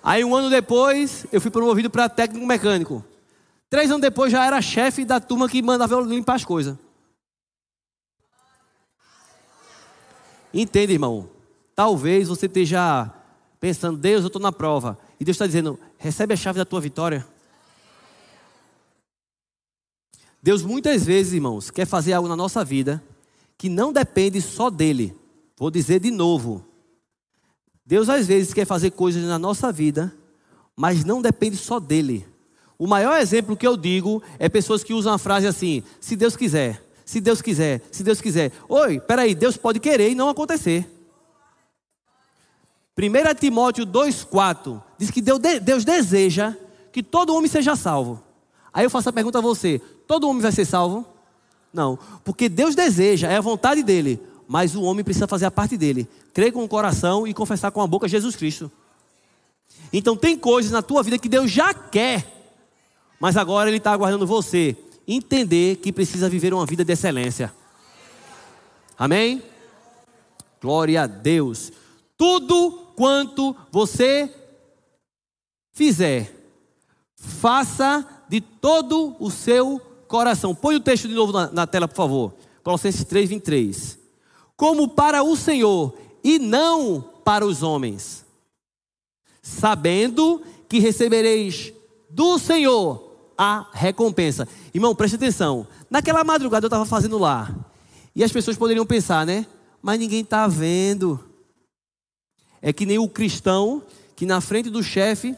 [0.02, 3.04] Aí um ano depois, eu fui promovido para técnico mecânico.
[3.70, 6.78] Três anos depois já era chefe da turma que mandava eu limpar as coisas.
[10.54, 11.30] Entende, irmão?
[11.76, 13.12] Talvez você esteja
[13.60, 14.98] pensando, Deus, eu estou na prova.
[15.24, 17.26] E Deus está dizendo, recebe a chave da tua vitória.
[20.42, 23.02] Deus muitas vezes, irmãos, quer fazer algo na nossa vida
[23.58, 25.16] que não depende só dele.
[25.56, 26.68] Vou dizer de novo.
[27.86, 30.14] Deus às vezes quer fazer coisas na nossa vida,
[30.76, 32.28] mas não depende só dele.
[32.78, 36.36] O maior exemplo que eu digo é pessoas que usam a frase assim: se Deus
[36.36, 38.52] quiser, se Deus quiser, se Deus quiser.
[38.68, 40.86] Oi, peraí, Deus pode querer e não acontecer.
[42.96, 46.56] 1 Timóteo 2,4 diz que Deus, deseja
[46.92, 48.24] que todo homem seja salvo.
[48.74, 51.06] Aí eu faço a pergunta a você: todo homem vai ser salvo?
[51.74, 55.76] Não, porque Deus deseja, é a vontade dele, mas o homem precisa fazer a parte
[55.76, 58.72] dele, crer com o coração e confessar com a boca Jesus Cristo.
[59.92, 62.26] Então tem coisas na tua vida que Deus já quer,
[63.20, 67.54] mas agora Ele está aguardando você entender que precisa viver uma vida de excelência.
[68.98, 69.42] Amém?
[70.62, 71.72] Glória a Deus.
[72.16, 74.32] Tudo quanto você
[75.74, 76.32] fizer,
[77.16, 80.56] faça de todo o seu coração.
[80.56, 82.34] Põe o texto de novo na, na tela, por favor.
[82.64, 84.00] Colossenses 3, 23.
[84.56, 88.26] Como para o Senhor e não para os homens,
[89.42, 91.74] sabendo que recebereis
[92.10, 94.48] do Senhor a recompensa.
[94.74, 95.68] Irmão, preste atenção.
[95.90, 97.54] Naquela madrugada eu estava fazendo lá.
[98.16, 99.46] E as pessoas poderiam pensar, né?
[99.82, 101.20] Mas ninguém está vendo.
[102.62, 103.84] É que nem o cristão
[104.16, 105.36] que na frente do chefe,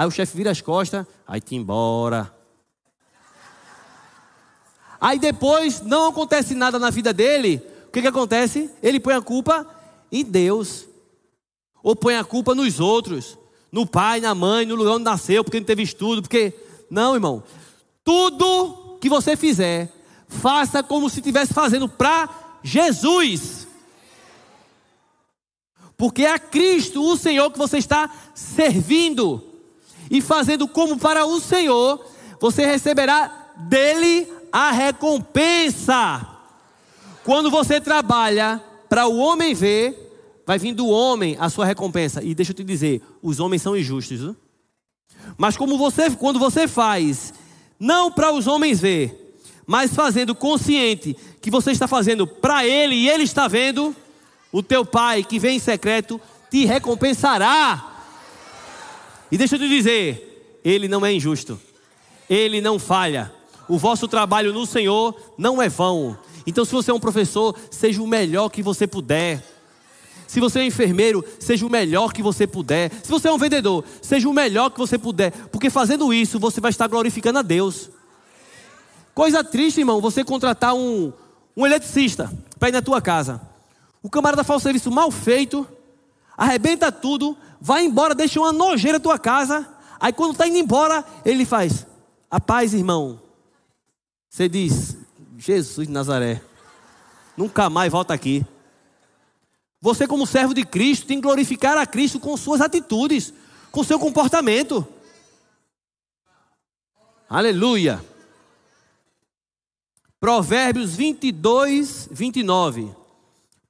[0.00, 2.34] aí o chefe vira as costas, aí te embora.
[4.98, 7.62] Aí depois não acontece nada na vida dele.
[7.86, 8.70] O que, que acontece?
[8.82, 9.66] Ele põe a culpa
[10.10, 10.86] em Deus.
[11.82, 13.36] Ou põe a culpa nos outros.
[13.70, 16.54] No pai, na mãe, no lugar onde nasceu, porque não teve estudo, porque.
[16.90, 17.42] Não, irmão.
[18.02, 19.92] Tudo que você fizer,
[20.26, 23.68] faça como se estivesse fazendo para Jesus.
[25.94, 29.49] Porque é a Cristo, o Senhor, que você está servindo.
[30.10, 32.04] E fazendo como para o Senhor,
[32.40, 36.26] você receberá dele a recompensa.
[37.24, 42.22] Quando você trabalha para o homem ver, vai vir do homem a sua recompensa.
[42.22, 44.34] E deixa eu te dizer, os homens são injustos.
[45.38, 47.32] Mas como você, quando você faz,
[47.78, 53.08] não para os homens ver, mas fazendo consciente que você está fazendo para ele e
[53.08, 53.94] ele está vendo,
[54.50, 56.20] o teu pai que vem em secreto
[56.50, 57.89] te recompensará.
[59.30, 61.60] E deixa eu te dizer, ele não é injusto.
[62.28, 63.32] Ele não falha.
[63.68, 66.18] O vosso trabalho no Senhor não é vão.
[66.46, 69.44] Então, se você é um professor, seja o melhor que você puder.
[70.26, 72.90] Se você é um enfermeiro, seja o melhor que você puder.
[73.02, 75.32] Se você é um vendedor, seja o melhor que você puder.
[75.48, 77.90] Porque fazendo isso, você vai estar glorificando a Deus.
[79.12, 81.12] Coisa triste, irmão, você contratar um,
[81.56, 83.40] um eletricista para ir na tua casa.
[84.02, 85.66] O camarada faz o serviço mal feito,
[86.36, 89.68] arrebenta tudo, vai embora, deixa uma nojeira tua casa.
[89.98, 91.86] Aí quando está indo embora, ele faz:
[92.30, 93.20] A paz, irmão,
[94.28, 94.96] você diz,
[95.36, 96.40] Jesus de Nazaré,
[97.36, 98.46] nunca mais volta aqui.
[99.80, 103.32] Você, como servo de Cristo, tem que glorificar a Cristo com suas atitudes,
[103.72, 104.86] com seu comportamento.
[107.28, 108.04] Aleluia.
[110.18, 112.94] Provérbios 22, 29.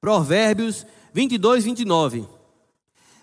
[0.00, 2.39] Provérbios 22, 29.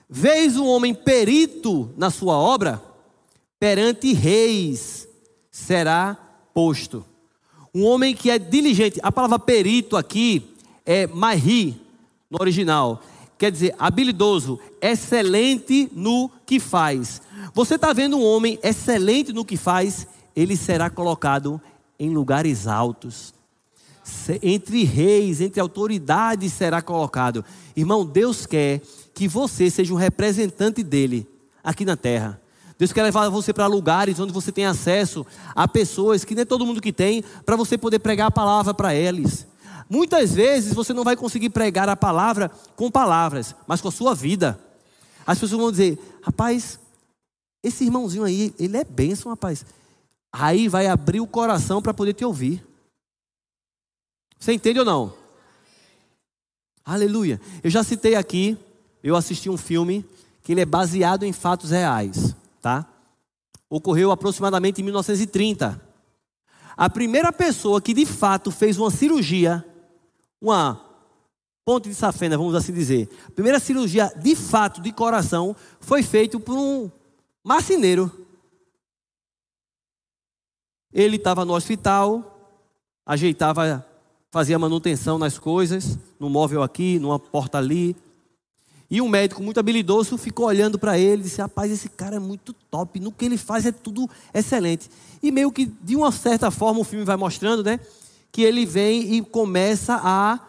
[0.09, 2.81] Vês um homem perito na sua obra,
[3.59, 5.07] perante reis
[5.51, 6.17] será
[6.53, 7.05] posto.
[7.75, 8.99] Um homem que é diligente.
[9.03, 11.75] A palavra perito aqui é mahi
[12.29, 13.03] no original.
[13.37, 17.21] Quer dizer, habilidoso, excelente no que faz.
[17.53, 21.61] Você está vendo um homem excelente no que faz, ele será colocado
[21.99, 23.33] em lugares altos.
[24.41, 27.43] Entre reis, entre autoridades será colocado.
[27.75, 28.81] Irmão, Deus quer
[29.17, 31.27] que você seja um representante dele
[31.63, 32.39] aqui na terra.
[32.77, 35.25] Deus quer levar você para lugares onde você tem acesso
[35.55, 38.93] a pessoas que nem todo mundo que tem, para você poder pregar a palavra para
[38.93, 39.47] eles.
[39.89, 44.13] Muitas vezes você não vai conseguir pregar a palavra com palavras, mas com a sua
[44.13, 44.59] vida.
[45.25, 46.79] As pessoas vão dizer: rapaz,
[47.63, 49.65] esse irmãozinho aí, ele é bênção, rapaz.
[50.31, 52.63] Aí vai abrir o coração para poder te ouvir.
[54.37, 55.11] Você entende ou não?
[56.85, 57.41] Aleluia.
[57.63, 58.55] Eu já citei aqui,
[59.09, 60.05] eu assisti um filme
[60.43, 62.35] que ele é baseado em fatos reais
[62.67, 62.85] tá?
[63.69, 65.81] Ocorreu aproximadamente em 1930.
[66.75, 69.65] A primeira pessoa que de fato fez uma cirurgia,
[70.41, 70.81] uma
[71.63, 76.37] ponte de safena, vamos assim dizer, a primeira cirurgia de fato de coração foi feita
[76.39, 76.91] por um
[77.43, 78.11] marceneiro.
[80.93, 82.59] Ele estava no hospital,
[83.05, 83.85] ajeitava,
[84.29, 87.95] fazia manutenção nas coisas, no móvel aqui, numa porta ali,
[88.89, 92.19] e um médico muito habilidoso ficou olhando para ele e disse: Rapaz, esse cara é
[92.19, 94.89] muito top, no que ele faz é tudo excelente.
[95.21, 97.79] E meio que, de uma certa forma, o filme vai mostrando, né?
[98.31, 100.39] Que ele vem e começa a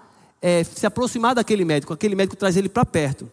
[0.41, 1.93] é, se aproximar daquele médico.
[1.93, 3.29] Aquele médico traz ele para perto.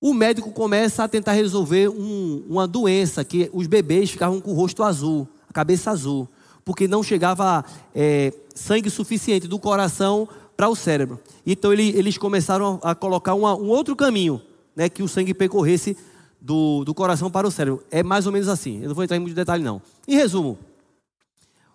[0.00, 4.54] O médico começa a tentar resolver um, uma doença que os bebês ficavam com o
[4.54, 6.26] rosto azul, a cabeça azul,
[6.64, 7.64] porque não chegava
[7.94, 10.26] é, sangue suficiente do coração
[10.56, 11.20] para o cérebro.
[11.52, 14.40] Então ele, eles começaram a, a colocar uma, um outro caminho,
[14.76, 15.96] né, que o sangue percorresse
[16.40, 17.82] do, do coração para o cérebro.
[17.90, 18.80] É mais ou menos assim.
[18.82, 19.82] Eu não vou entrar em muito detalhe não.
[20.06, 20.58] Em resumo,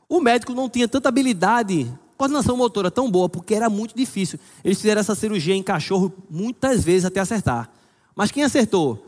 [0.07, 4.39] o médico não tinha tanta habilidade, coordenação motora tão boa, porque era muito difícil.
[4.63, 7.69] Eles fizeram essa cirurgia em cachorro muitas vezes até acertar.
[8.15, 9.05] Mas quem acertou?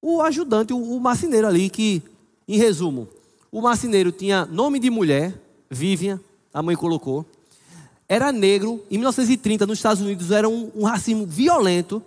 [0.00, 2.02] O ajudante, o, o marceneiro ali, que,
[2.46, 3.08] em resumo,
[3.50, 5.34] o marceneiro tinha nome de mulher,
[5.68, 6.20] Vivian,
[6.54, 7.26] a mãe colocou
[8.08, 12.02] era negro, em 1930 nos Estados Unidos era um, um racismo violento.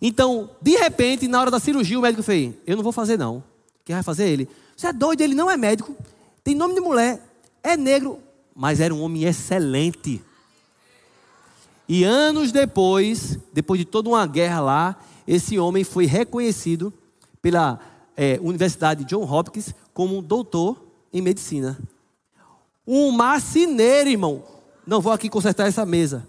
[0.00, 3.42] Então, de repente, na hora da cirurgia, o médico fez: Eu não vou fazer, não.
[3.84, 4.48] Quem vai fazer é ele?
[4.76, 5.96] Você é doido, ele não é médico,
[6.44, 7.20] tem nome de mulher,
[7.62, 8.20] é negro,
[8.54, 10.22] mas era um homem excelente.
[11.88, 14.96] E anos depois, depois de toda uma guerra lá,
[15.26, 16.92] esse homem foi reconhecido
[17.40, 17.80] pela
[18.16, 21.78] é, Universidade John Hopkins como um doutor em medicina.
[22.86, 24.55] Um marceneiro, irmão.
[24.86, 26.26] Não vou aqui consertar essa mesa.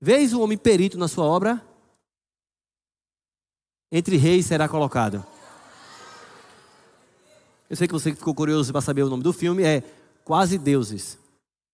[0.00, 1.62] Vês o homem perito na sua obra?
[3.92, 5.24] Entre reis será colocado.
[7.68, 9.82] Eu sei que você ficou curioso para saber o nome do filme, é
[10.24, 11.18] Quase Deuses.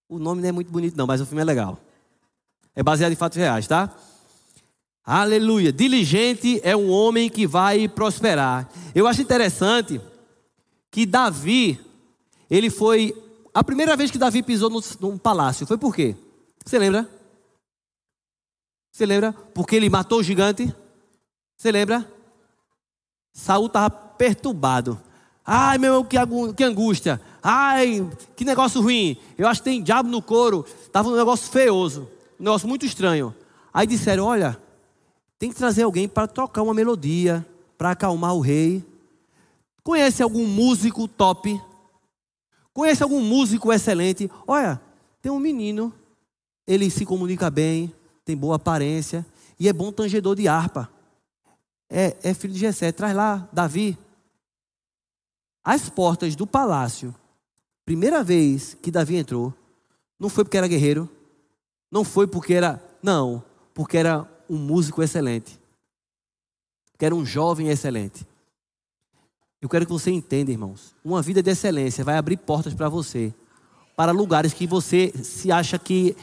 [0.09, 1.79] O nome não é muito bonito, não, mas o filme é legal.
[2.75, 3.95] É baseado em fatos reais, tá?
[5.05, 5.73] Aleluia.
[5.73, 8.69] Diligente é um homem que vai prosperar.
[8.95, 10.01] Eu acho interessante
[10.91, 11.81] que Davi,
[12.51, 13.15] ele foi.
[13.53, 16.17] A primeira vez que Davi pisou no, num palácio, foi por quê?
[16.65, 17.09] Você lembra?
[18.93, 19.33] Você lembra?
[19.33, 20.75] Porque ele matou o gigante?
[21.57, 22.07] Você lembra?
[23.33, 25.01] Saul estava perturbado.
[25.45, 26.17] Ai, meu, que,
[26.57, 27.21] que angústia.
[27.43, 29.17] Ai, que negócio ruim.
[29.37, 30.65] Eu acho que tem diabo no couro.
[30.83, 32.09] Estava um negócio feioso.
[32.39, 33.35] Um negócio muito estranho.
[33.73, 34.61] Aí disseram: Olha,
[35.39, 37.45] tem que trazer alguém para tocar uma melodia,
[37.79, 38.85] para acalmar o rei.
[39.83, 41.61] Conhece algum músico top?
[42.73, 44.31] Conhece algum músico excelente?
[44.47, 44.81] Olha,
[45.21, 45.93] tem um menino,
[46.67, 47.93] ele se comunica bem,
[48.25, 49.27] tem boa aparência
[49.59, 50.91] e é bom tangedor de harpa.
[51.89, 53.99] É, é filho de Jessé, traz lá, Davi.
[55.65, 57.15] As portas do palácio,
[57.85, 59.53] primeira vez que Davi entrou,
[60.19, 61.09] não foi porque era guerreiro,
[61.91, 63.45] não foi porque era, não,
[63.75, 65.61] porque era um músico excelente,
[66.97, 68.27] que era um jovem excelente.
[69.63, 73.35] Eu quero que você entenda, irmãos, uma vida de excelência vai abrir portas para você,
[73.95, 76.17] para lugares que você se acha que,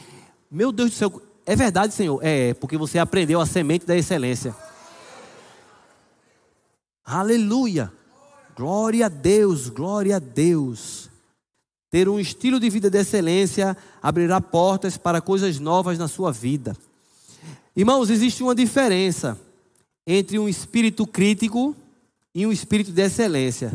[0.50, 2.18] meu Deus do céu, é verdade, Senhor?
[2.20, 4.56] É, porque você aprendeu a semente da excelência.
[7.04, 7.92] Aleluia!
[8.56, 11.08] Glória a Deus, glória a Deus.
[11.92, 16.76] Ter um estilo de vida de excelência abrirá portas para coisas novas na sua vida.
[17.76, 19.38] Irmãos, existe uma diferença
[20.04, 21.76] entre um espírito crítico
[22.38, 23.72] e um espírito de excelência.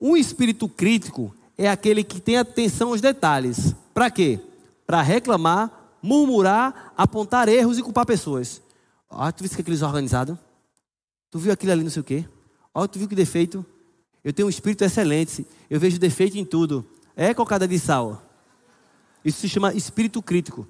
[0.00, 3.74] Um espírito crítico é aquele que tem atenção aos detalhes.
[3.92, 4.40] Para quê?
[4.86, 5.70] Para reclamar,
[6.00, 8.62] murmurar, apontar erros e culpar pessoas.
[9.10, 10.38] Ah, tu viu aqueles organizados?
[11.30, 12.24] Tu viu aquilo ali, não sei o quê?
[12.72, 13.62] Ó, tu viu que defeito?
[14.24, 15.46] Eu tenho um espírito excelente.
[15.68, 16.82] Eu vejo defeito em tudo.
[17.14, 18.22] É cocada de sal.
[19.22, 20.66] Isso se chama espírito crítico.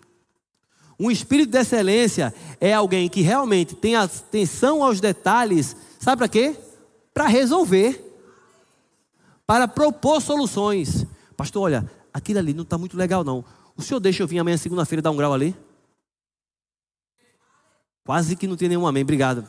[0.98, 5.76] Um espírito de excelência é alguém que realmente tem atenção aos detalhes.
[6.00, 6.65] Sabe para quê?
[7.16, 7.98] Para resolver.
[9.46, 11.06] Para propor soluções.
[11.34, 13.42] Pastor, olha, aquilo ali não está muito legal, não.
[13.74, 15.56] O senhor deixa eu vir amanhã, segunda-feira, dar um grau ali?
[18.04, 19.02] Quase que não tem nenhum amém.
[19.02, 19.48] Obrigado.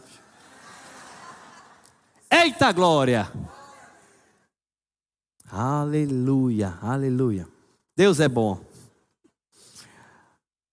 [2.32, 3.30] Eita glória!
[5.52, 7.50] Aleluia, aleluia.
[7.98, 8.62] Deus é bom.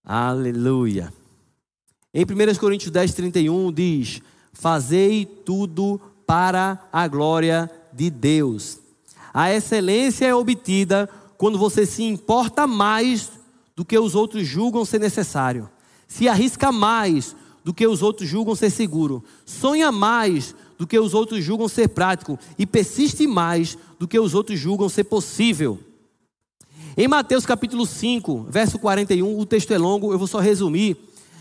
[0.05, 1.13] Aleluia.
[2.13, 4.23] Em 1 Coríntios 10, 31 diz:
[4.53, 8.79] Fazei tudo para a glória de Deus.
[9.33, 13.31] A excelência é obtida quando você se importa mais
[13.77, 15.68] do que os outros julgam ser necessário,
[16.07, 21.14] se arrisca mais do que os outros julgam ser seguro, sonha mais do que os
[21.14, 25.79] outros julgam ser prático e persiste mais do que os outros julgam ser possível.
[26.97, 30.97] Em Mateus capítulo 5, verso 41, o texto é longo, eu vou só resumir.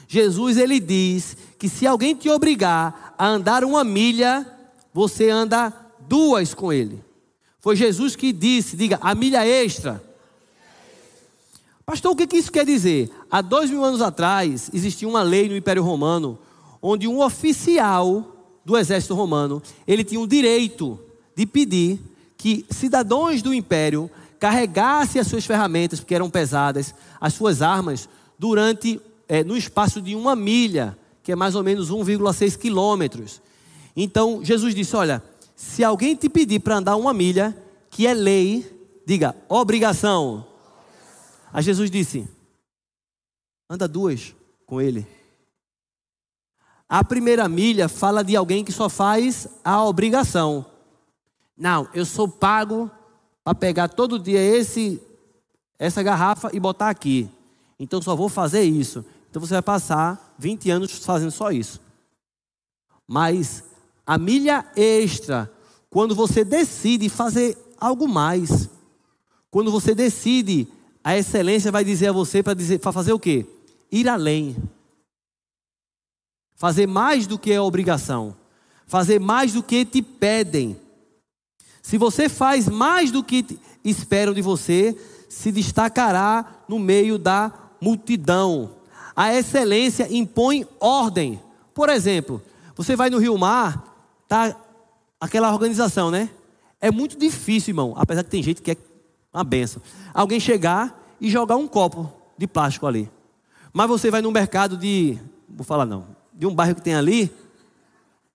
[0.07, 4.45] Jesus ele diz que se alguém te obrigar a andar uma milha,
[4.93, 5.73] você anda
[6.07, 7.03] duas com ele.
[7.59, 10.03] Foi Jesus que disse, diga, a milha extra.
[11.85, 13.09] Pastor, o que isso quer dizer?
[13.29, 16.37] Há dois mil anos atrás, existia uma lei no Império Romano,
[16.81, 18.33] onde um oficial
[18.65, 20.99] do exército romano, ele tinha o direito
[21.35, 21.99] de pedir
[22.37, 28.99] que cidadãos do império carregassem as suas ferramentas, porque eram pesadas, as suas armas, durante,
[29.27, 33.41] é, no espaço de uma milha, que é mais ou menos 1,6 quilômetros.
[33.95, 35.23] Então, Jesus disse: Olha,
[35.55, 37.55] se alguém te pedir para andar uma milha,
[37.89, 40.45] que é lei, diga obrigação.
[41.51, 42.27] Aí Jesus disse:
[43.69, 44.35] Anda duas
[44.65, 45.07] com ele.
[46.89, 50.65] A primeira milha fala de alguém que só faz a obrigação.
[51.57, 52.89] Não, eu sou pago
[53.43, 55.01] para pegar todo dia esse
[55.77, 57.29] essa garrafa e botar aqui.
[57.79, 59.03] Então só vou fazer isso.
[59.29, 61.81] Então você vai passar 20 anos fazendo só isso.
[63.07, 63.63] Mas
[64.05, 65.51] a milha extra,
[65.89, 68.69] quando você decide fazer algo mais,
[69.51, 70.67] quando você decide,
[71.03, 73.45] a excelência vai dizer a você para fazer o quê?
[73.91, 74.55] Ir além.
[76.55, 78.35] Fazer mais do que é obrigação.
[78.87, 80.79] Fazer mais do que te pedem.
[81.81, 84.97] Se você faz mais do que esperam de você,
[85.29, 87.51] se destacará no meio da
[87.81, 88.71] multidão.
[89.15, 91.39] A excelência impõe ordem.
[91.73, 92.41] Por exemplo,
[92.75, 93.92] você vai no Rio Mar,
[94.33, 94.59] tá
[95.21, 96.27] aquela organização, né?
[96.81, 98.77] É muito difícil, irmão, apesar que tem gente que é
[99.31, 99.79] uma benção.
[100.11, 103.07] Alguém chegar e jogar um copo de plástico ali.
[103.71, 107.31] Mas você vai no mercado de, vou falar não, de um bairro que tem ali,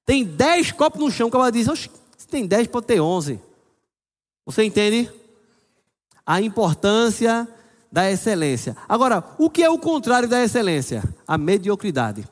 [0.07, 1.67] tem 10 copos no chão, que ela diz,
[2.17, 3.41] se tem 10, pode ter 11.
[4.47, 5.11] Você entende?
[6.25, 7.49] A importância
[7.91, 8.77] da excelência.
[8.89, 11.03] Agora, o que é o contrário da excelência?
[11.27, 12.25] A mediocridade.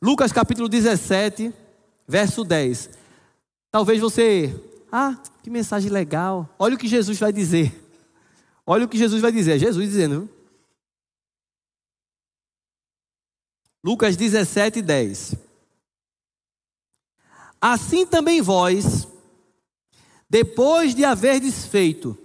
[0.00, 1.52] Lucas capítulo 17,
[2.08, 2.88] verso 10.
[3.70, 4.58] Talvez você,
[4.90, 6.48] ah, que mensagem legal.
[6.58, 7.84] Olha o que Jesus vai dizer.
[8.66, 9.58] Olha o que Jesus vai dizer.
[9.58, 10.28] Jesus dizendo.
[13.84, 15.34] Lucas 17, 10.
[17.60, 19.06] Assim também vós,
[20.28, 22.16] depois de haver desfeito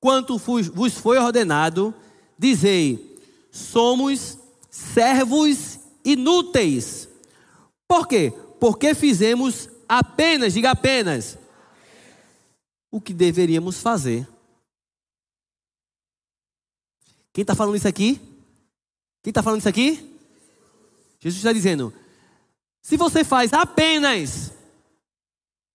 [0.00, 1.94] quanto vos foi ordenado,
[2.38, 3.18] dizei:
[3.50, 4.38] somos
[4.70, 7.08] servos inúteis.
[7.86, 8.32] Por quê?
[8.58, 11.38] Porque fizemos apenas, diga apenas,
[12.90, 14.26] o que deveríamos fazer.
[17.32, 18.20] Quem está falando isso aqui?
[19.22, 20.18] Quem está falando isso aqui?
[21.18, 21.92] Jesus está dizendo:
[22.80, 24.52] se você faz apenas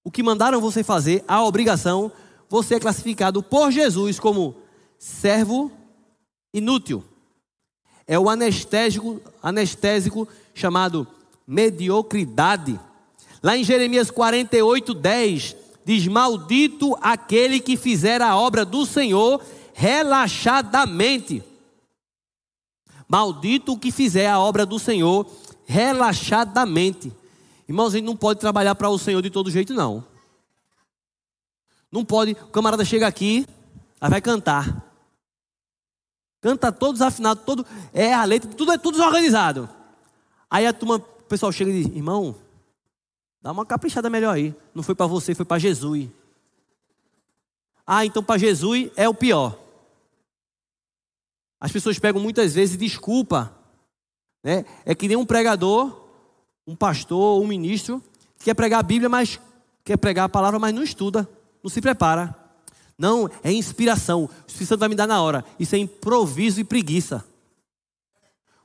[0.03, 2.11] o que mandaram você fazer, a obrigação,
[2.47, 4.55] você é classificado por Jesus como
[4.97, 5.71] servo
[6.53, 7.03] inútil.
[8.07, 11.07] É o anestésico, anestésico chamado
[11.50, 12.80] mediocridade.
[13.41, 19.43] Lá em Jeremias 48, 10, diz: Maldito aquele que fizer a obra do Senhor
[19.74, 21.43] relaxadamente.
[23.08, 25.26] Maldito o que fizer a obra do Senhor
[25.66, 27.12] relaxadamente.
[27.68, 30.06] Irmãos, a gente não pode trabalhar para o Senhor de todo jeito, não.
[31.91, 33.47] Não pode, o camarada chega aqui,
[34.00, 34.86] aí vai cantar.
[36.41, 39.68] Canta todos afinados, todo, é a letra, tudo é tudo desorganizado.
[40.50, 42.36] Aí a turma, pessoal chega e diz: irmão,
[43.41, 44.53] dá uma caprichada melhor aí.
[44.73, 46.09] Não foi para você, foi para Jesus.
[47.86, 49.57] Ah, então para Jesus é o pior.
[51.59, 53.53] As pessoas pegam muitas vezes desculpa.
[54.43, 54.65] Né?
[54.86, 56.05] É que nem um pregador,
[56.65, 58.01] um pastor, um ministro,
[58.38, 59.39] que quer pregar a Bíblia, mas
[59.84, 61.27] quer pregar a palavra, mas não estuda,
[61.61, 62.34] não se prepara.
[62.97, 64.25] Não, é inspiração.
[64.25, 65.43] O Espírito Santo vai me dar na hora.
[65.57, 67.25] Isso é improviso e preguiça.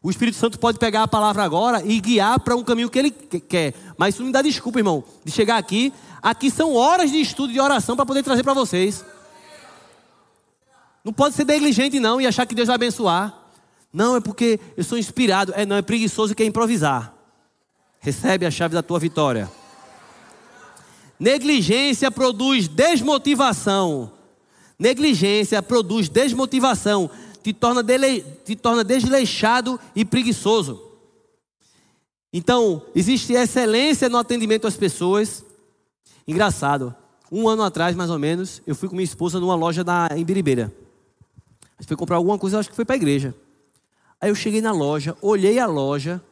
[0.04, 3.10] O Espírito Santo pode pegar a palavra agora e guiar para um caminho que ele
[3.10, 3.72] quer.
[3.96, 5.94] Mas isso não me dá desculpa, irmão, de chegar aqui.
[6.20, 9.02] Aqui são horas de estudo e de oração para poder trazer para vocês.
[11.02, 13.34] Não pode ser negligente, não, e achar que Deus vai abençoar.
[13.90, 15.54] Não, é porque eu sou inspirado.
[15.56, 17.14] É, não, é preguiçoso e quer improvisar.
[17.98, 19.50] Recebe a chave da tua vitória.
[21.18, 24.12] Negligência produz desmotivação.
[24.78, 27.10] Negligência produz desmotivação
[27.44, 30.80] te torna, dele, te torna desleixado e preguiçoso.
[32.32, 35.44] Então, existe excelência no atendimento às pessoas.
[36.26, 36.94] Engraçado,
[37.30, 40.24] um ano atrás, mais ou menos, eu fui com minha esposa numa loja da, em
[40.24, 40.72] Biribeira.
[41.76, 43.34] A gente foi comprar alguma coisa, acho que foi para a igreja.
[44.18, 46.22] Aí eu cheguei na loja, olhei a loja,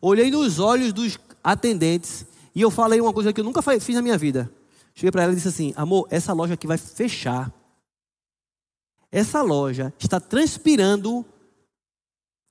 [0.00, 4.00] olhei nos olhos dos atendentes e eu falei uma coisa que eu nunca fiz na
[4.00, 4.50] minha vida.
[4.94, 7.52] Cheguei para ela e disse assim: Amor, essa loja aqui vai fechar
[9.14, 11.24] essa loja está transpirando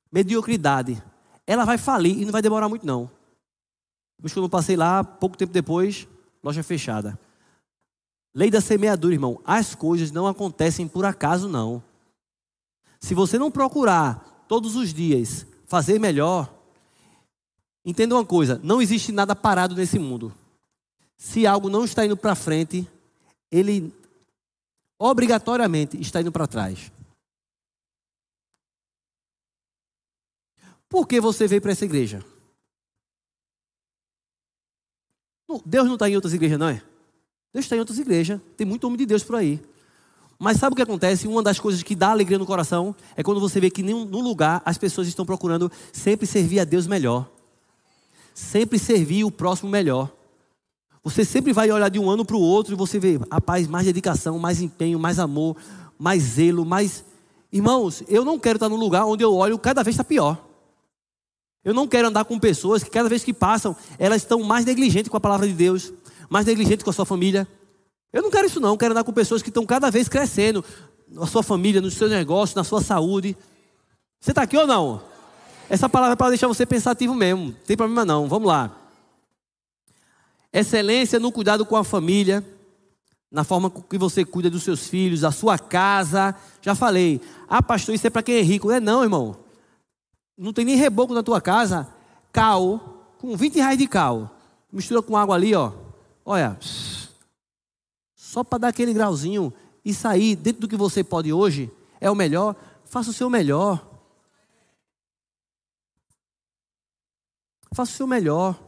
[0.10, 1.04] mediocridade.
[1.46, 3.12] Ela vai falir e não vai demorar muito não.
[4.18, 6.08] Depois quando eu passei lá, pouco tempo depois,
[6.42, 7.20] loja fechada.
[8.34, 9.42] Lei da semeadura, irmão.
[9.44, 11.84] As coisas não acontecem por acaso, não.
[12.98, 16.50] Se você não procurar todos os dias fazer melhor,
[17.84, 20.34] entenda uma coisa: não existe nada parado nesse mundo.
[21.18, 22.88] Se algo não está indo para frente,
[23.52, 23.94] ele
[25.04, 26.90] obrigatoriamente está indo para trás.
[30.88, 32.24] Por que você veio para essa igreja?
[35.66, 36.82] Deus não está em outras igrejas, não é?
[37.52, 38.40] Deus está em outras igrejas.
[38.56, 39.62] Tem muito homem de Deus por aí.
[40.40, 41.28] Mas sabe o que acontece?
[41.28, 44.62] Uma das coisas que dá alegria no coração é quando você vê que no lugar
[44.66, 47.30] as pessoas estão procurando sempre servir a Deus melhor.
[48.34, 50.12] Sempre servir o próximo melhor.
[51.04, 53.86] Você sempre vai olhar de um ano para o outro e você vê, rapaz, mais
[53.86, 55.58] dedicação, mais empenho, mais amor,
[56.00, 57.04] mais zelo, mais.
[57.52, 60.42] Irmãos, eu não quero estar num lugar onde eu olho cada vez está pior.
[61.64, 65.10] Eu não quero andar com pessoas que cada vez que passam, elas estão mais negligentes
[65.10, 65.92] com a palavra de Deus,
[66.30, 67.48] mais negligentes com a sua família.
[68.12, 70.64] Eu não quero isso não, eu quero andar com pessoas que estão cada vez crescendo
[71.10, 73.36] na sua família, nos seus negócios, na sua saúde.
[74.22, 75.02] Você está aqui ou não?
[75.70, 78.28] Essa palavra é para deixar você pensativo mesmo, não tem problema não.
[78.28, 78.83] Vamos lá.
[80.54, 82.46] Excelência no cuidado com a família,
[83.32, 86.36] na forma que você cuida dos seus filhos, da sua casa.
[86.62, 88.68] Já falei, ah, pastor, isso é para quem é rico.
[88.68, 89.36] Não é não, irmão.
[90.38, 91.92] não tem nem reboco na tua casa,
[92.32, 94.38] cal, com 20 reais de cal.
[94.72, 95.72] Mistura com água ali, ó.
[96.24, 96.58] Olha,
[98.16, 99.52] só para dar aquele grauzinho
[99.84, 102.56] e sair dentro do que você pode hoje, é o melhor.
[102.86, 103.86] Faça o seu melhor.
[107.74, 108.63] Faça o seu melhor.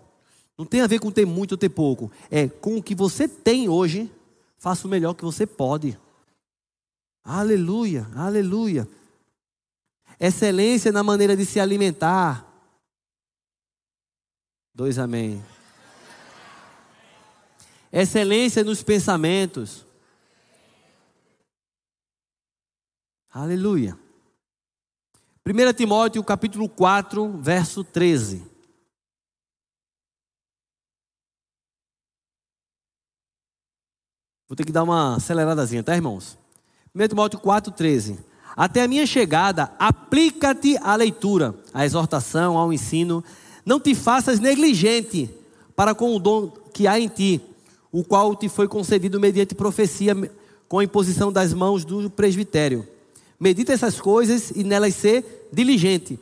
[0.58, 2.12] Não tem a ver com ter muito ou ter pouco.
[2.32, 4.12] É com o que você tem hoje,
[4.58, 6.00] faça o melhor que você pode.
[7.24, 8.88] Aleluia, aleluia.
[10.20, 12.46] Excelência na maneira de se alimentar.
[14.74, 15.44] Dois amém.
[17.92, 19.86] Excelência nos pensamentos.
[23.32, 23.98] Aleluia.
[25.46, 28.55] 1 Timóteo capítulo 4, verso 13.
[34.48, 36.38] Vou ter que dar uma aceleradazinha, tá, irmãos?
[36.94, 38.18] 1 Timóteo 4,13.
[38.56, 43.24] Até a minha chegada, aplica-te à leitura, à exortação, ao ensino.
[43.66, 45.30] Não te faças negligente
[45.76, 47.42] para com o dom que há em ti,
[47.92, 50.16] o qual te foi concedido mediante profecia,
[50.70, 52.88] com a imposição das mãos do presbitério.
[53.40, 56.20] Medita essas coisas e nelas ser diligente,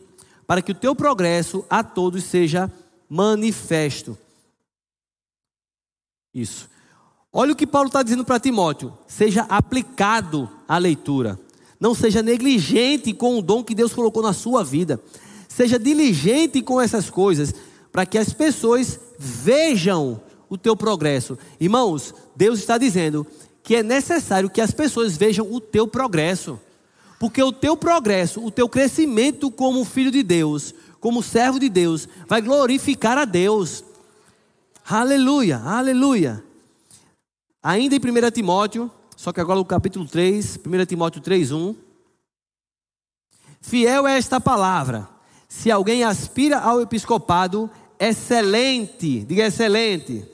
[0.47, 2.71] para que o teu progresso a todos seja
[3.09, 4.17] manifesto.
[6.33, 6.72] Isso.
[7.35, 11.39] Olha o que Paulo está dizendo para Timóteo: seja aplicado à leitura.
[11.79, 15.01] Não seja negligente com o dom que Deus colocou na sua vida.
[15.49, 17.53] Seja diligente com essas coisas,
[17.91, 21.37] para que as pessoas vejam o teu progresso.
[21.59, 23.25] Irmãos, Deus está dizendo
[23.63, 26.59] que é necessário que as pessoas vejam o teu progresso.
[27.19, 32.07] Porque o teu progresso, o teu crescimento como filho de Deus, como servo de Deus,
[32.27, 33.83] vai glorificar a Deus.
[34.85, 36.43] Aleluia, aleluia.
[37.63, 41.75] Ainda em 1 Timóteo, só que agora no capítulo 3, 1 Timóteo 3, 1.
[43.61, 45.07] Fiel é esta palavra.
[45.47, 50.25] Se alguém aspira ao episcopado, excelente, diga excelente.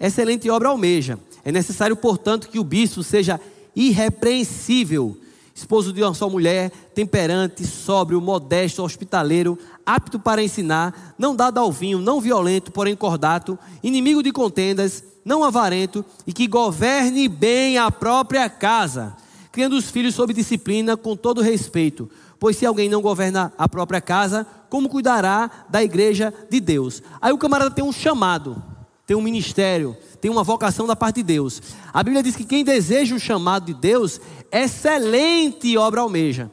[0.00, 1.16] Excelente obra almeja.
[1.44, 3.40] É necessário, portanto, que o bispo seja
[3.76, 5.16] irrepreensível,
[5.54, 11.70] esposo de uma só mulher, temperante, sóbrio, modesto, hospitaleiro, apto para ensinar, não dado ao
[11.70, 17.90] vinho, não violento, porém cordato, inimigo de contendas, não avarento e que governe bem a
[17.90, 19.16] própria casa,
[19.50, 22.10] criando os filhos sob disciplina com todo respeito.
[22.38, 27.02] Pois se alguém não governa a própria casa, como cuidará da igreja de Deus?
[27.20, 28.62] Aí o camarada tem um chamado,
[29.06, 31.62] tem um ministério, tem uma vocação da parte de Deus.
[31.92, 34.20] A Bíblia diz que quem deseja o chamado de Deus,
[34.50, 36.50] excelente obra almeja.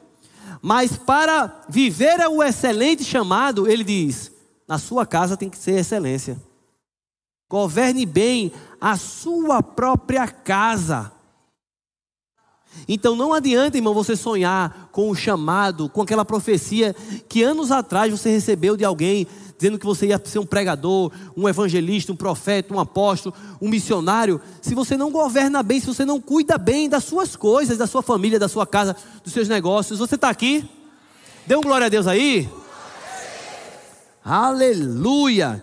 [0.62, 4.32] Mas para viver o excelente chamado, ele diz:
[4.68, 6.40] na sua casa tem que ser excelência.
[7.52, 8.50] Governe bem
[8.80, 11.12] a sua própria casa.
[12.88, 16.96] Então não adianta, irmão, você sonhar com o chamado, com aquela profecia
[17.28, 19.28] que anos atrás você recebeu de alguém
[19.58, 24.40] dizendo que você ia ser um pregador, um evangelista, um profeta, um apóstolo, um missionário,
[24.62, 28.02] se você não governa bem, se você não cuida bem das suas coisas, da sua
[28.02, 30.68] família, da sua casa, dos seus negócios, você está aqui?
[31.46, 32.50] Dê um glória a Deus aí.
[34.24, 35.62] Aleluia!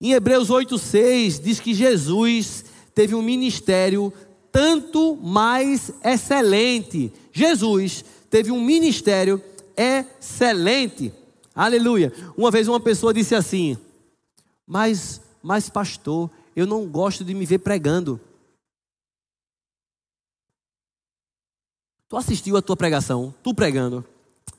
[0.00, 4.10] Em Hebreus 8,6 diz que Jesus teve um ministério
[4.50, 7.12] tanto mais excelente.
[7.30, 9.42] Jesus teve um ministério
[9.76, 11.12] excelente.
[11.54, 12.12] Aleluia.
[12.34, 13.76] Uma vez uma pessoa disse assim:
[14.66, 18.18] Mas, mas pastor, eu não gosto de me ver pregando.
[22.08, 24.02] Tu assistiu a tua pregação, tu pregando?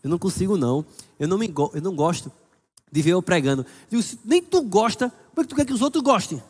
[0.03, 0.85] Eu não consigo não.
[1.19, 2.31] Eu não me eu não gosto
[2.91, 3.65] de ver eu pregando.
[3.89, 6.43] Digo, nem tu gosta, como é que tu quer que os outros gostem?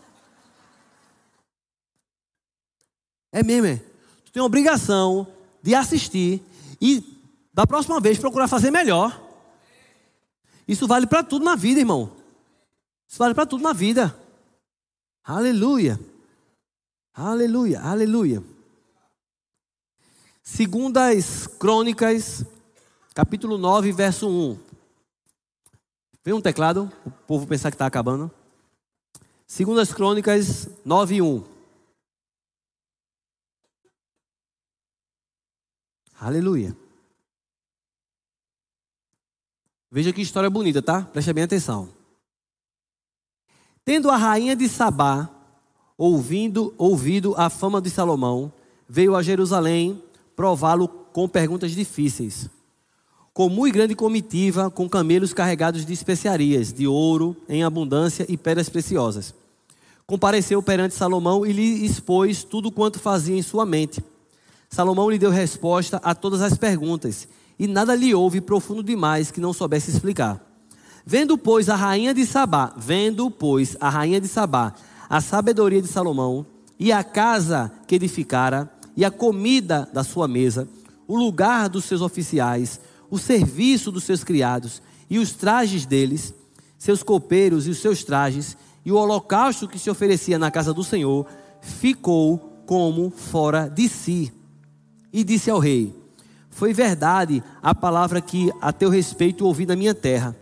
[3.32, 3.78] É mesmo, é?
[4.26, 5.28] Tu tem a obrigação
[5.62, 6.42] de assistir
[6.82, 7.04] e
[7.54, 9.22] da próxima vez procurar fazer melhor.
[10.68, 12.12] Isso vale para tudo na vida, irmão.
[13.08, 14.18] Isso vale para tudo na vida.
[15.24, 16.00] Aleluia.
[17.14, 18.44] Aleluia, aleluia.
[20.42, 22.44] Segundas Crônicas,
[23.14, 24.71] capítulo 9, verso 1.
[26.24, 28.30] Vem um teclado, o povo pensar que está acabando.
[29.48, 31.44] Segundas Crônicas 9, 1.
[36.20, 36.78] Aleluia.
[39.90, 41.02] Veja que história bonita, tá?
[41.04, 41.90] Preste bem atenção.
[43.84, 45.30] Tendo a rainha de Sabá
[45.98, 48.52] ouvindo, ouvido a fama de Salomão,
[48.88, 50.02] veio a Jerusalém
[50.36, 52.50] prová-lo com perguntas difíceis.
[53.34, 58.68] Com muito grande comitiva, com camelos carregados de especiarias, de ouro em abundância e pedras
[58.68, 59.34] preciosas.
[60.06, 64.04] Compareceu perante Salomão e lhe expôs tudo quanto fazia em sua mente.
[64.70, 67.26] Salomão lhe deu resposta a todas as perguntas
[67.58, 70.46] e nada lhe houve profundo demais que não soubesse explicar.
[71.06, 74.74] Vendo, pois, a rainha de Sabá, vendo, pois, a rainha de Sabá,
[75.10, 76.46] a sabedoria de Salomão,
[76.78, 80.68] e a casa que edificara, e a comida da sua mesa,
[81.08, 82.80] o lugar dos seus oficiais,
[83.12, 86.34] o serviço dos seus criados, e os trajes deles,
[86.80, 90.84] seus copeiros e os seus trajes, e o holocausto que se oferecia na casa do
[90.84, 91.28] Senhor,
[91.62, 94.34] ficou como fora de si.
[95.14, 95.94] E disse ao rei:
[96.52, 100.36] foi verdade a palavra que a teu respeito ouvi na minha terra,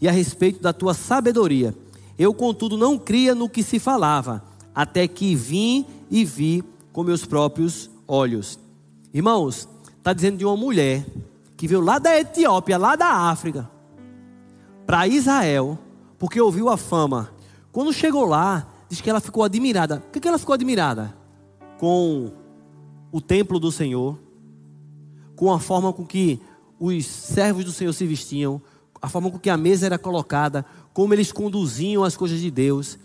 [0.00, 1.74] e a respeito da tua sabedoria.
[2.18, 4.44] Eu, contudo, não cria no que se falava,
[4.74, 6.62] até que vim e vi
[6.92, 8.58] com meus próprios olhos.
[9.12, 9.66] Irmãos,
[9.98, 11.04] está dizendo de uma mulher
[11.56, 13.70] que veio lá da Etiópia, lá da África,
[14.86, 15.78] para Israel,
[16.18, 17.30] porque ouviu a fama.
[17.72, 20.00] Quando chegou lá, diz que ela ficou admirada.
[20.00, 21.16] Por que ela ficou admirada?
[21.78, 22.32] Com
[23.10, 24.18] o templo do Senhor,
[25.36, 26.40] com a forma com que
[26.78, 28.60] os servos do Senhor se vestiam,
[29.00, 32.98] a forma com que a mesa era colocada, como eles conduziam as coisas de Deus.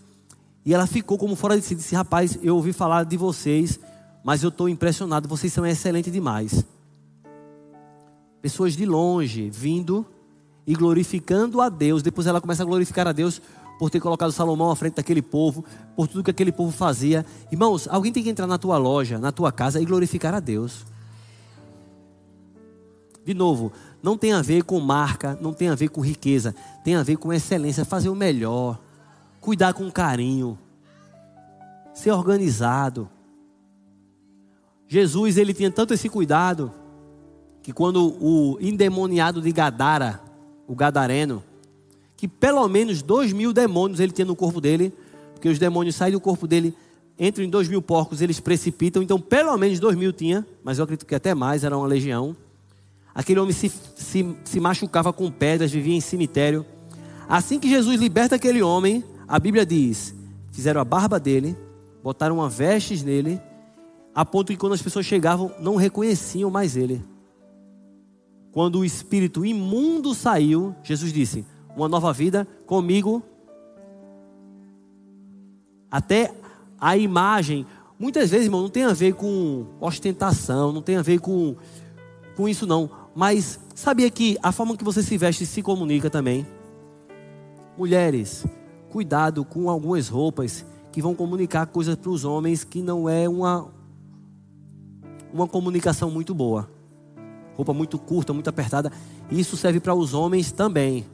[0.66, 3.80] E ela ficou como fora de si, disse: Rapaz, eu ouvi falar de vocês,
[4.24, 6.66] mas eu estou impressionado, vocês são excelentes demais.
[8.42, 10.06] Pessoas de longe vindo
[10.66, 12.02] e glorificando a Deus.
[12.02, 13.42] Depois ela começa a glorificar a Deus
[13.80, 15.64] por ter colocado Salomão à frente daquele povo,
[15.96, 17.26] por tudo que aquele povo fazia.
[17.52, 20.86] Irmãos, alguém tem que entrar na tua loja, na tua casa e glorificar a Deus.
[23.26, 23.72] De novo,
[24.04, 27.16] não tem a ver com marca, não tem a ver com riqueza, tem a ver
[27.18, 28.80] com excelência, fazer o melhor,
[29.40, 30.58] cuidar com carinho,
[31.94, 33.10] ser organizado.
[34.88, 36.74] Jesus, ele tinha tanto esse cuidado,
[37.62, 40.22] que quando o endemoniado de Gadara,
[40.68, 41.44] o gadareno,
[42.16, 44.94] que pelo menos dois mil demônios ele tinha no corpo dele,
[45.34, 46.76] porque os demônios saem do corpo dele,
[47.18, 50.84] entram em dois mil porcos, eles precipitam, então pelo menos dois mil tinha, mas eu
[50.84, 52.36] acredito que até mais, era uma legião.
[53.14, 56.66] Aquele homem se, se, se machucava com pedras, vivia em cemitério.
[57.28, 60.14] Assim que Jesus liberta aquele homem, a Bíblia diz:
[60.52, 61.56] fizeram a barba dele,
[62.04, 63.42] botaram uma vestes nele,
[64.14, 67.02] a ponto que quando as pessoas chegavam, não reconheciam mais ele.
[68.60, 71.46] Quando o espírito imundo saiu, Jesus disse:
[71.78, 73.24] Uma nova vida comigo.
[75.90, 76.36] Até
[76.78, 77.66] a imagem,
[77.98, 81.56] muitas vezes, irmão, não tem a ver com ostentação, não tem a ver com,
[82.36, 82.90] com isso, não.
[83.16, 86.46] Mas sabia que a forma que você se veste se comunica também?
[87.78, 88.46] Mulheres,
[88.90, 93.74] cuidado com algumas roupas que vão comunicar coisas para os homens que não é uma,
[95.32, 96.79] uma comunicação muito boa.
[97.60, 98.90] Roupa muito curta, muito apertada.
[99.30, 101.06] Isso serve para os homens também.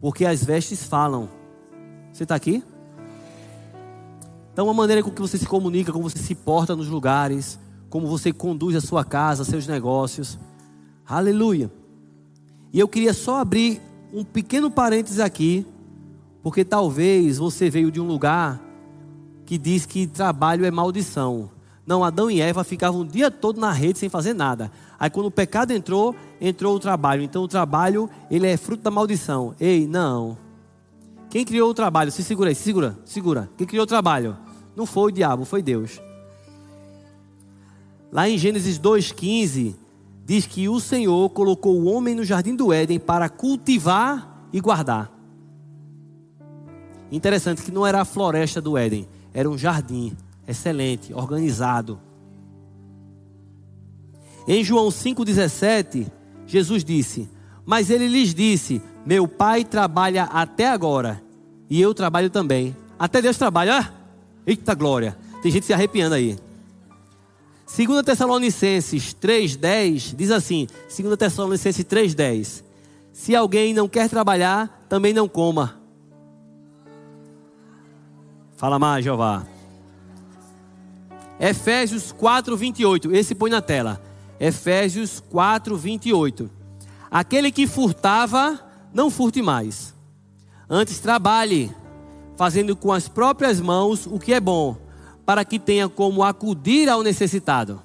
[0.00, 1.28] Porque as vestes falam.
[2.12, 2.60] Você está aqui?
[4.52, 7.56] Então, a maneira com que você se comunica, como você se porta nos lugares,
[7.88, 10.40] como você conduz a sua casa, seus negócios.
[11.06, 11.70] Aleluia.
[12.72, 13.80] E eu queria só abrir
[14.12, 15.64] um pequeno parênteses aqui,
[16.42, 18.60] porque talvez você veio de um lugar
[19.44, 21.54] que diz que trabalho é maldição.
[21.86, 24.72] Não, Adão e Eva ficavam o dia todo na rede sem fazer nada.
[24.98, 27.22] Aí quando o pecado entrou, entrou o trabalho.
[27.22, 29.54] Então o trabalho, ele é fruto da maldição.
[29.60, 30.36] Ei, não.
[31.30, 32.10] Quem criou o trabalho?
[32.10, 33.48] Se segura aí, segura, segura.
[33.56, 34.36] Quem criou o trabalho?
[34.74, 36.00] Não foi o diabo, foi Deus.
[38.10, 39.76] Lá em Gênesis 2,15,
[40.24, 45.12] diz que o Senhor colocou o homem no jardim do Éden para cultivar e guardar.
[47.12, 50.16] Interessante que não era a floresta do Éden, era um jardim
[50.46, 52.00] excelente, organizado.
[54.46, 56.06] Em João 5,17,
[56.46, 57.28] Jesus disse:
[57.64, 61.22] Mas ele lhes disse: Meu pai trabalha até agora,
[61.68, 62.76] e eu trabalho também.
[62.98, 63.92] Até Deus trabalha.
[64.46, 65.18] Eita glória!
[65.42, 66.38] Tem gente se arrepiando aí.
[67.66, 72.62] 2 Tessalonicenses 3,10 diz assim: 2 Tessalonicenses 3,10:
[73.12, 75.80] Se alguém não quer trabalhar, também não coma.
[78.56, 79.55] Fala mais, Jeová.
[81.38, 83.12] Efésios 4:28.
[83.12, 84.00] Esse põe na tela.
[84.40, 86.50] Efésios 4:28.
[87.10, 88.60] Aquele que furtava,
[88.92, 89.94] não furte mais.
[90.68, 91.74] Antes trabalhe,
[92.36, 94.76] fazendo com as próprias mãos o que é bom
[95.24, 97.82] para que tenha como acudir ao necessitado.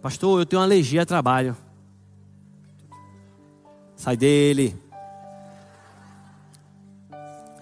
[0.00, 1.56] Pastor, eu tenho uma alergia a trabalho.
[3.94, 4.76] Sai dele.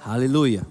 [0.02, 0.66] Aleluia.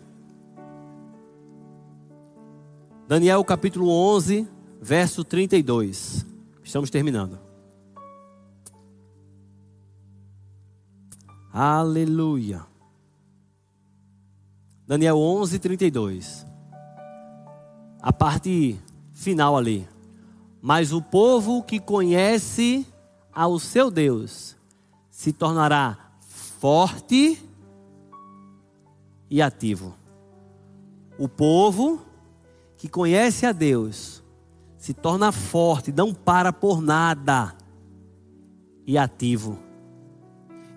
[3.10, 4.48] Daniel capítulo 11,
[4.80, 6.24] verso 32.
[6.64, 7.40] Estamos terminando.
[11.52, 12.68] Aleluia.
[14.86, 16.46] Daniel 11, 32.
[18.00, 18.80] A parte
[19.12, 19.90] final ali.
[20.62, 22.86] Mas o povo que conhece
[23.34, 24.56] ao seu Deus
[25.10, 26.12] se tornará
[26.60, 27.44] forte
[29.32, 29.96] e ativo.
[31.18, 32.08] O povo
[32.80, 34.24] que conhece a Deus
[34.78, 37.54] se torna forte, não para por nada
[38.88, 39.60] e ativo.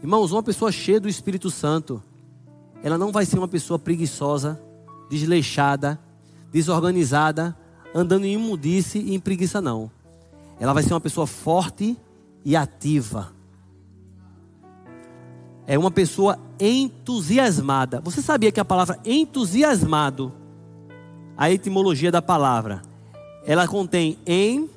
[0.02, 2.02] Irmãos, uma pessoa cheia do Espírito Santo,
[2.82, 4.60] ela não vai ser uma pessoa preguiçosa,
[5.08, 5.96] desleixada,
[6.50, 7.56] desorganizada,
[7.94, 9.88] andando em imundice e em preguiça, não.
[10.58, 11.96] Ela vai ser uma pessoa forte
[12.44, 13.30] e ativa.
[15.68, 18.00] É uma pessoa entusiasmada.
[18.00, 20.41] Você sabia que a palavra entusiasmado,
[21.36, 22.82] a etimologia da palavra,
[23.46, 24.70] ela contém em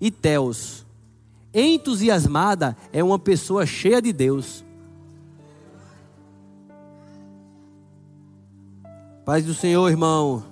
[0.00, 0.84] e teos.
[1.54, 4.64] Entusiasmada é uma pessoa cheia de Deus.
[9.24, 10.44] Paz do Senhor, irmão.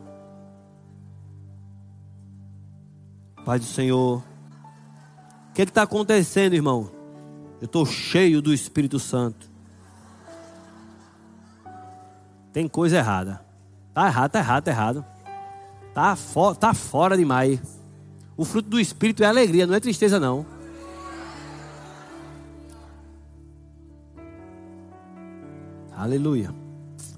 [3.44, 4.22] Paz do Senhor.
[5.50, 6.90] O que é está acontecendo, irmão?
[7.60, 9.48] Eu estou cheio do Espírito Santo.
[12.52, 13.43] Tem coisa errada.
[13.94, 15.04] Tá errado, tá errado, tá errado.
[15.94, 17.60] Tá, fo tá fora demais.
[18.36, 20.44] O fruto do Espírito é alegria, não é tristeza, não.
[25.96, 26.52] Aleluia.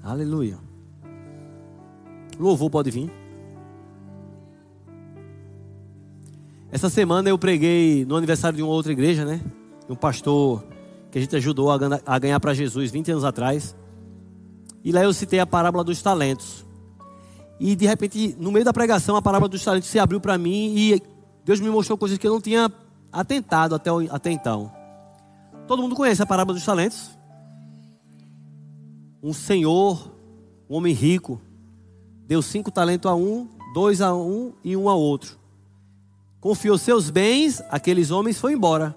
[0.03, 0.59] Aleluia.
[2.39, 3.11] Louvor pode vir.
[6.71, 9.41] Essa semana eu preguei no aniversário de uma outra igreja, né?
[9.87, 10.63] De um pastor
[11.09, 13.75] que a gente ajudou a ganhar para Jesus 20 anos atrás.
[14.83, 16.66] E lá eu citei a parábola dos talentos.
[17.59, 20.75] E de repente, no meio da pregação, a parábola dos talentos se abriu para mim
[20.75, 21.01] e
[21.43, 22.71] Deus me mostrou coisas que eu não tinha
[23.11, 24.71] atentado até, até então.
[25.67, 27.17] Todo mundo conhece a parábola dos talentos?
[29.23, 30.11] Um senhor,
[30.69, 31.41] um homem rico,
[32.27, 35.37] deu cinco talentos a um, dois a um e um a outro.
[36.39, 38.95] Confiou seus bens, aqueles homens foi embora.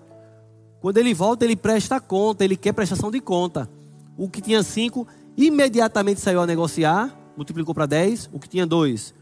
[0.81, 3.69] Quando ele volta, ele presta conta, ele quer prestação de conta.
[4.17, 5.07] O que tinha cinco,
[5.37, 9.15] imediatamente saiu a negociar multiplicou para 10, o que tinha dois,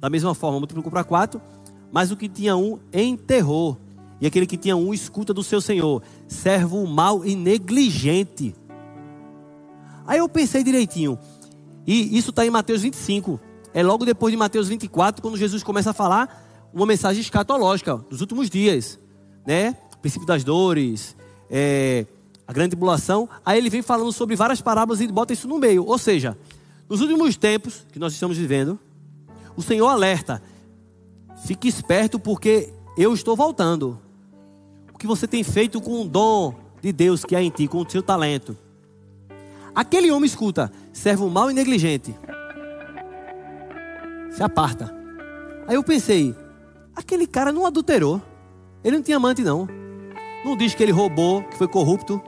[0.00, 1.40] da mesma forma, multiplicou para 4,
[1.92, 3.78] mas o que tinha um enterrou.
[4.20, 8.54] E aquele que tinha um escuta do seu senhor, servo mau e negligente.
[10.06, 11.18] Aí eu pensei direitinho,
[11.86, 13.40] e isso está em Mateus 25,
[13.72, 18.20] é logo depois de Mateus 24, quando Jesus começa a falar uma mensagem escatológica dos
[18.20, 18.98] últimos dias,
[19.46, 19.76] né?
[20.04, 21.16] princípio das dores,
[21.48, 22.04] é,
[22.46, 23.26] a grande tribulação.
[23.44, 25.86] Aí ele vem falando sobre várias parábolas e bota isso no meio.
[25.86, 26.36] Ou seja,
[26.88, 28.78] nos últimos tempos que nós estamos vivendo,
[29.56, 30.42] o Senhor alerta:
[31.44, 33.98] fique esperto porque eu estou voltando.
[34.92, 37.78] O que você tem feito com o dom de Deus que há em ti, com
[37.78, 38.56] o seu talento.
[39.74, 42.14] Aquele homem escuta, servo mau e negligente.
[44.30, 44.94] Se aparta.
[45.66, 46.34] Aí eu pensei,
[46.94, 48.20] aquele cara não adulterou.
[48.84, 49.66] Ele não tinha amante, não.
[50.44, 52.22] Não diz que ele roubou, que foi corrupto.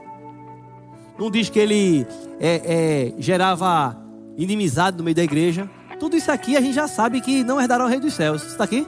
[1.17, 2.05] Não diz que ele
[2.39, 4.06] é, é, gerava
[4.37, 5.69] inimizade no meio da igreja.
[5.99, 8.43] Tudo isso aqui a gente já sabe que não herdará o rei dos céus.
[8.43, 8.87] Está aqui?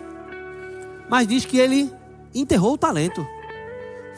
[1.10, 1.92] Mas diz que ele
[2.34, 3.26] enterrou o talento.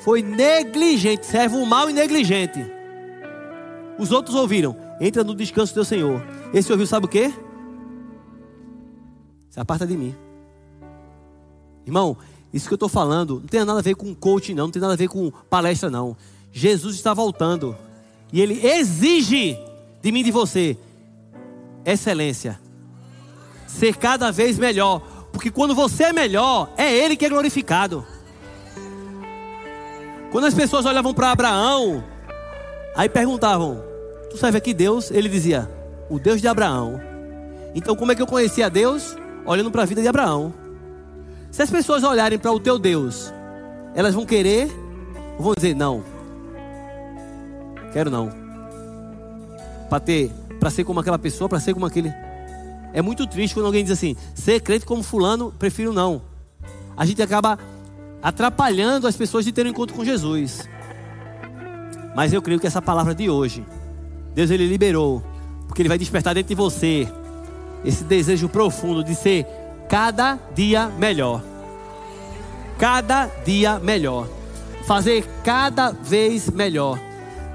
[0.04, 2.60] Foi negligente, servo mal e negligente.
[3.98, 6.22] Os outros ouviram: entra no descanso do teu Senhor.
[6.54, 7.34] Esse ouviu, sabe o que?
[9.50, 10.14] Se aparta de mim.
[11.86, 12.18] Irmão,
[12.54, 14.82] isso que eu estou falando não tem nada a ver com coaching, não, não tem
[14.82, 16.18] nada a ver com palestra, não.
[16.52, 17.76] Jesus está voltando.
[18.34, 19.58] E ele exige
[20.02, 20.78] de mim e de você
[21.86, 22.60] excelência.
[23.68, 25.02] Ser cada vez melhor.
[25.32, 28.06] Porque quando você é melhor, é Ele que é glorificado.
[30.32, 32.04] Quando as pessoas olhavam para Abraão,
[32.96, 33.84] aí perguntavam:
[34.30, 35.12] Tu serve aqui Deus?
[35.12, 35.70] Ele dizia:
[36.10, 37.00] O Deus de Abraão.
[37.76, 39.16] Então, como é que eu conhecia Deus?
[39.46, 40.54] Olhando para a vida de Abraão.
[41.52, 43.34] Se as pessoas olharem para o teu Deus,
[43.94, 44.72] elas vão querer
[45.38, 46.04] ou vão dizer: Não,
[47.92, 48.32] quero não.
[49.90, 52.14] Para ter para ser como aquela pessoa, para ser como aquele.
[52.94, 56.22] É muito triste quando alguém diz assim: ser crente como Fulano, prefiro não.
[56.96, 57.58] A gente acaba
[58.22, 60.70] atrapalhando as pessoas de ter um encontro com Jesus.
[62.16, 63.66] Mas eu creio que essa palavra de hoje,
[64.36, 65.24] Deus ele liberou,
[65.68, 67.12] porque ele vai despertar dentro de você
[67.84, 69.48] esse desejo profundo de ser
[69.90, 71.42] cada dia melhor.
[72.78, 74.28] Cada dia melhor.
[74.86, 77.00] Fazer cada vez melhor.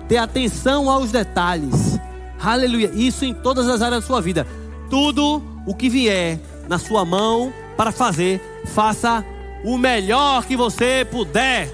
[0.09, 1.96] Ter atenção aos detalhes
[2.41, 2.91] Aleluia.
[2.95, 4.47] Isso em todas as áreas da sua vida.
[4.89, 9.25] Tudo o que vier na sua mão para fazer, faça
[9.65, 11.73] o melhor que você puder.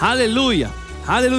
[0.00, 0.70] Aleluia.
[1.06, 1.36] Aleluia.